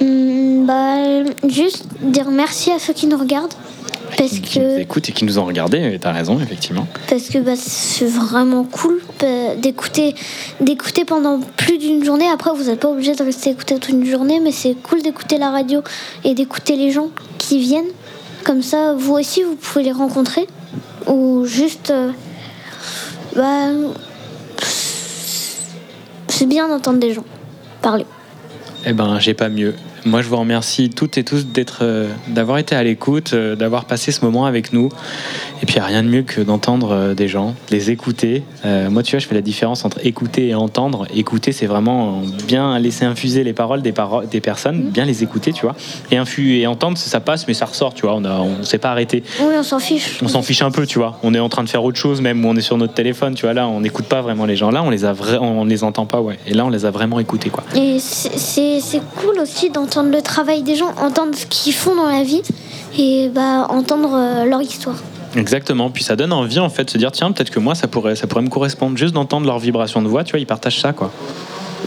Hum, 0.00 0.66
bah, 0.66 1.22
juste 1.48 1.86
dire 2.02 2.30
merci 2.30 2.70
à 2.70 2.78
ceux 2.78 2.92
qui 2.92 3.06
nous 3.06 3.16
regardent. 3.18 3.52
Parce 4.18 4.30
Qui 4.40 4.60
nous 4.60 4.76
écoutent 4.78 5.08
et 5.08 5.12
qui 5.12 5.24
nous 5.24 5.38
ont 5.38 5.46
regardés, 5.46 5.98
tu 6.00 6.06
as 6.06 6.12
raison, 6.12 6.38
effectivement. 6.38 6.86
parce 7.08 7.28
que 7.30 7.38
bah, 7.38 7.52
c'est 7.56 8.04
vraiment 8.04 8.62
cool 8.64 9.00
bah, 9.18 9.56
d'écouter, 9.56 10.14
d'écouter 10.60 11.06
pendant 11.06 11.40
plus 11.56 11.78
d'une 11.78 12.04
journée. 12.04 12.26
Après, 12.28 12.50
vous 12.54 12.64
n'êtes 12.64 12.80
pas 12.80 12.88
obligé 12.90 13.14
de 13.14 13.22
rester 13.22 13.50
écouter 13.50 13.76
toute 13.76 13.88
une 13.88 14.04
journée, 14.04 14.38
mais 14.38 14.52
c'est 14.52 14.74
cool 14.82 15.00
d'écouter 15.02 15.38
la 15.38 15.50
radio 15.50 15.80
et 16.24 16.34
d'écouter 16.34 16.76
les 16.76 16.90
gens 16.90 17.08
qui 17.38 17.58
viennent. 17.58 17.88
Comme 18.44 18.60
ça, 18.60 18.92
vous 18.92 19.14
aussi, 19.14 19.42
vous 19.44 19.54
pouvez 19.56 19.82
les 19.84 19.92
rencontrer. 19.92 20.46
Ou 21.06 21.46
juste. 21.46 21.90
euh, 21.90 22.10
bah, 23.36 23.68
c'est 26.28 26.46
bien 26.46 26.68
d'entendre 26.68 26.98
des 26.98 27.12
gens 27.12 27.24
parler. 27.80 28.06
Eh 28.86 28.92
ben, 28.92 29.18
j'ai 29.18 29.34
pas 29.34 29.48
mieux. 29.48 29.74
Moi, 30.04 30.22
je 30.22 30.28
vous 30.28 30.36
remercie 30.36 30.90
toutes 30.90 31.16
et 31.16 31.24
tous 31.24 31.46
euh, 31.82 32.08
d'avoir 32.26 32.58
été 32.58 32.74
à 32.74 32.82
l'écoute, 32.82 33.34
euh, 33.34 33.54
d'avoir 33.54 33.84
passé 33.84 34.10
ce 34.10 34.24
moment 34.24 34.46
avec 34.46 34.72
nous. 34.72 34.88
Et 35.62 35.66
puis, 35.66 35.76
il 35.76 35.78
n'y 35.78 35.84
a 35.84 35.86
rien 35.86 36.02
de 36.02 36.08
mieux 36.08 36.22
que 36.22 36.40
d'entendre 36.40 36.90
euh, 36.90 37.14
des 37.14 37.28
gens, 37.28 37.54
les 37.70 37.90
écouter. 37.92 38.42
Euh, 38.64 38.90
moi, 38.90 39.04
tu 39.04 39.12
vois, 39.12 39.20
je 39.20 39.28
fais 39.28 39.34
la 39.36 39.40
différence 39.42 39.84
entre 39.84 40.04
écouter 40.04 40.48
et 40.48 40.54
entendre. 40.56 41.06
Écouter, 41.14 41.52
c'est 41.52 41.66
vraiment 41.66 42.08
euh, 42.24 42.26
bien 42.48 42.76
laisser 42.80 43.04
infuser 43.04 43.44
les 43.44 43.52
paroles 43.52 43.80
des, 43.80 43.92
paro- 43.92 44.26
des 44.28 44.40
personnes, 44.40 44.82
bien 44.90 45.04
les 45.04 45.22
écouter, 45.22 45.52
tu 45.52 45.62
vois. 45.62 45.76
Et, 46.10 46.16
infu 46.16 46.56
et 46.58 46.66
entendre, 46.66 46.98
ça 46.98 47.20
passe, 47.20 47.46
mais 47.46 47.54
ça 47.54 47.66
ressort, 47.66 47.94
tu 47.94 48.02
vois. 48.02 48.16
On 48.16 48.20
ne 48.20 48.28
on 48.28 48.64
s'est 48.64 48.78
pas 48.78 48.90
arrêté. 48.90 49.22
Oui, 49.40 49.54
on 49.56 49.62
s'en 49.62 49.78
fiche. 49.78 50.18
On 50.22 50.26
s'en 50.28 50.42
fiche 50.42 50.62
un 50.62 50.72
peu, 50.72 50.84
tu 50.84 50.98
vois. 50.98 51.18
On 51.22 51.32
est 51.32 51.38
en 51.38 51.48
train 51.48 51.62
de 51.62 51.68
faire 51.68 51.84
autre 51.84 51.98
chose, 51.98 52.20
même 52.20 52.44
où 52.44 52.48
on 52.48 52.56
est 52.56 52.60
sur 52.60 52.76
notre 52.76 52.94
téléphone, 52.94 53.34
tu 53.34 53.42
vois. 53.46 53.54
Là, 53.54 53.68
on 53.68 53.80
n'écoute 53.80 54.06
pas 54.06 54.20
vraiment 54.20 54.46
les 54.46 54.56
gens. 54.56 54.72
Là, 54.72 54.82
on 54.82 54.90
les 54.90 55.04
a 55.04 55.14
on 55.40 55.64
les 55.64 55.84
entend 55.84 56.06
pas, 56.06 56.20
ouais. 56.20 56.38
Et 56.48 56.54
là, 56.54 56.66
on 56.66 56.70
les 56.70 56.84
a 56.86 56.90
vraiment 56.90 57.20
écoutés, 57.20 57.50
quoi. 57.50 57.62
Et 57.76 57.98
c'est- 58.00 59.00
cool 59.16 59.38
aussi 59.38 59.70
d'entendre 59.70 60.10
le 60.10 60.22
travail 60.22 60.62
des 60.62 60.74
gens, 60.74 60.90
entendre 61.00 61.34
ce 61.36 61.46
qu'ils 61.46 61.72
font 61.72 61.94
dans 61.94 62.08
la 62.08 62.24
vie 62.24 62.42
et 62.98 63.28
bah, 63.32 63.66
entendre 63.68 64.44
leur 64.44 64.60
histoire. 64.60 64.96
Exactement. 65.36 65.90
Puis 65.90 66.04
ça 66.04 66.16
donne 66.16 66.32
envie 66.32 66.58
en 66.58 66.68
fait 66.68 66.84
de 66.84 66.90
se 66.90 66.98
dire 66.98 67.12
tiens 67.12 67.32
peut-être 67.32 67.50
que 67.50 67.58
moi 67.60 67.74
ça 67.74 67.88
pourrait 67.88 68.16
ça 68.16 68.26
pourrait 68.26 68.42
me 68.42 68.48
correspondre 68.50 68.96
juste 68.96 69.14
d'entendre 69.14 69.46
leur 69.46 69.58
vibration 69.58 70.02
de 70.02 70.08
voix. 70.08 70.24
Tu 70.24 70.32
vois 70.32 70.40
ils 70.40 70.46
partagent 70.46 70.80
ça 70.80 70.92
quoi. 70.92 71.10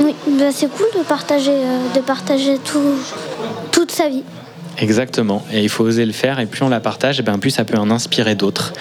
Oui, 0.02 0.14
bah, 0.28 0.46
c'est 0.52 0.70
cool 0.70 0.88
de 0.98 1.04
partager, 1.04 1.52
euh, 1.52 1.80
de 1.96 2.02
partager 2.02 2.58
tout, 2.58 2.96
toute 3.72 3.92
sa 3.92 4.10
vie. 4.10 4.24
Exactement. 4.78 5.46
Et 5.54 5.64
il 5.64 5.70
faut 5.70 5.86
oser 5.86 6.06
le 6.06 6.12
faire. 6.12 6.38
Et 6.42 6.48
plus 6.48 6.62
on 6.64 6.68
la 6.68 6.82
partage, 6.82 7.18
et 7.20 7.24
ben 7.24 7.40
plus 7.40 7.50
ça 7.52 7.64
peut 7.64 7.78
en 7.78 7.90
inspirer 7.92 8.36
d'autres. 8.36 8.74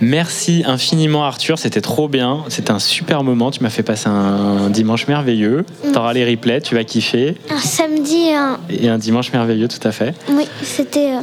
Merci 0.00 0.62
infiniment 0.66 1.24
Arthur, 1.24 1.58
c'était 1.58 1.80
trop 1.82 2.08
bien. 2.08 2.44
C'était 2.48 2.70
un 2.70 2.78
super 2.78 3.22
moment. 3.24 3.50
Tu 3.50 3.62
m'as 3.62 3.68
fait 3.68 3.82
passer 3.82 4.08
un 4.08 4.70
dimanche 4.70 5.06
merveilleux. 5.06 5.66
Mm. 5.84 5.92
T'auras 5.92 6.12
les 6.14 6.24
replays, 6.24 6.60
tu 6.62 6.74
vas 6.76 6.84
kiffer. 6.84 7.36
Un 7.50 7.58
samedi, 7.58 8.30
un- 8.32 8.58
Et 8.70 8.88
un 8.88 8.96
dimanche 8.96 9.32
merveilleux, 9.32 9.68
tout 9.68 9.86
à 9.86 9.92
fait. 9.92 10.14
oui, 10.30 10.44
c'était. 10.62 11.12
euh, 11.12 11.20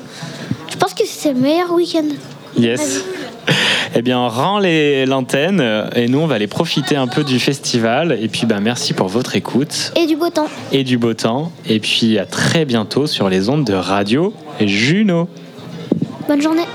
Je 0.69 0.75
pense 0.77 0.93
que 0.93 1.03
c'est 1.07 1.33
le 1.33 1.39
meilleur 1.39 1.71
week-end. 1.71 2.05
Yes. 2.57 3.03
Eh 3.97 4.01
bien, 4.01 4.19
on 4.19 4.27
rend 4.29 4.59
les- 4.59 5.05
l'antenne 5.05 5.59
euh, 5.61 5.87
et 5.95 6.07
nous, 6.07 6.19
on 6.19 6.27
va 6.27 6.35
aller 6.35 6.47
profiter 6.47 6.95
un 6.95 7.07
peu 7.07 7.23
du 7.23 7.39
festival. 7.39 8.17
Et 8.21 8.27
puis, 8.27 8.45
ben, 8.45 8.59
merci 8.59 8.93
pour 8.93 9.07
votre 9.07 9.35
écoute 9.35 9.93
Et 9.95 10.05
du 10.05 10.15
beau 10.15 10.29
temps. 10.29 10.47
et 10.71 10.83
du 10.83 10.97
beau 10.97 11.13
temps. 11.13 11.51
Et 11.69 11.79
puis, 11.79 12.17
à 12.19 12.25
très 12.25 12.65
bientôt 12.65 13.07
sur 13.07 13.29
les 13.29 13.49
ondes 13.49 13.63
de 13.65 13.73
radio 13.73 14.33
Juno. 14.59 15.29
Bonne 16.27 16.41
journée. 16.41 16.65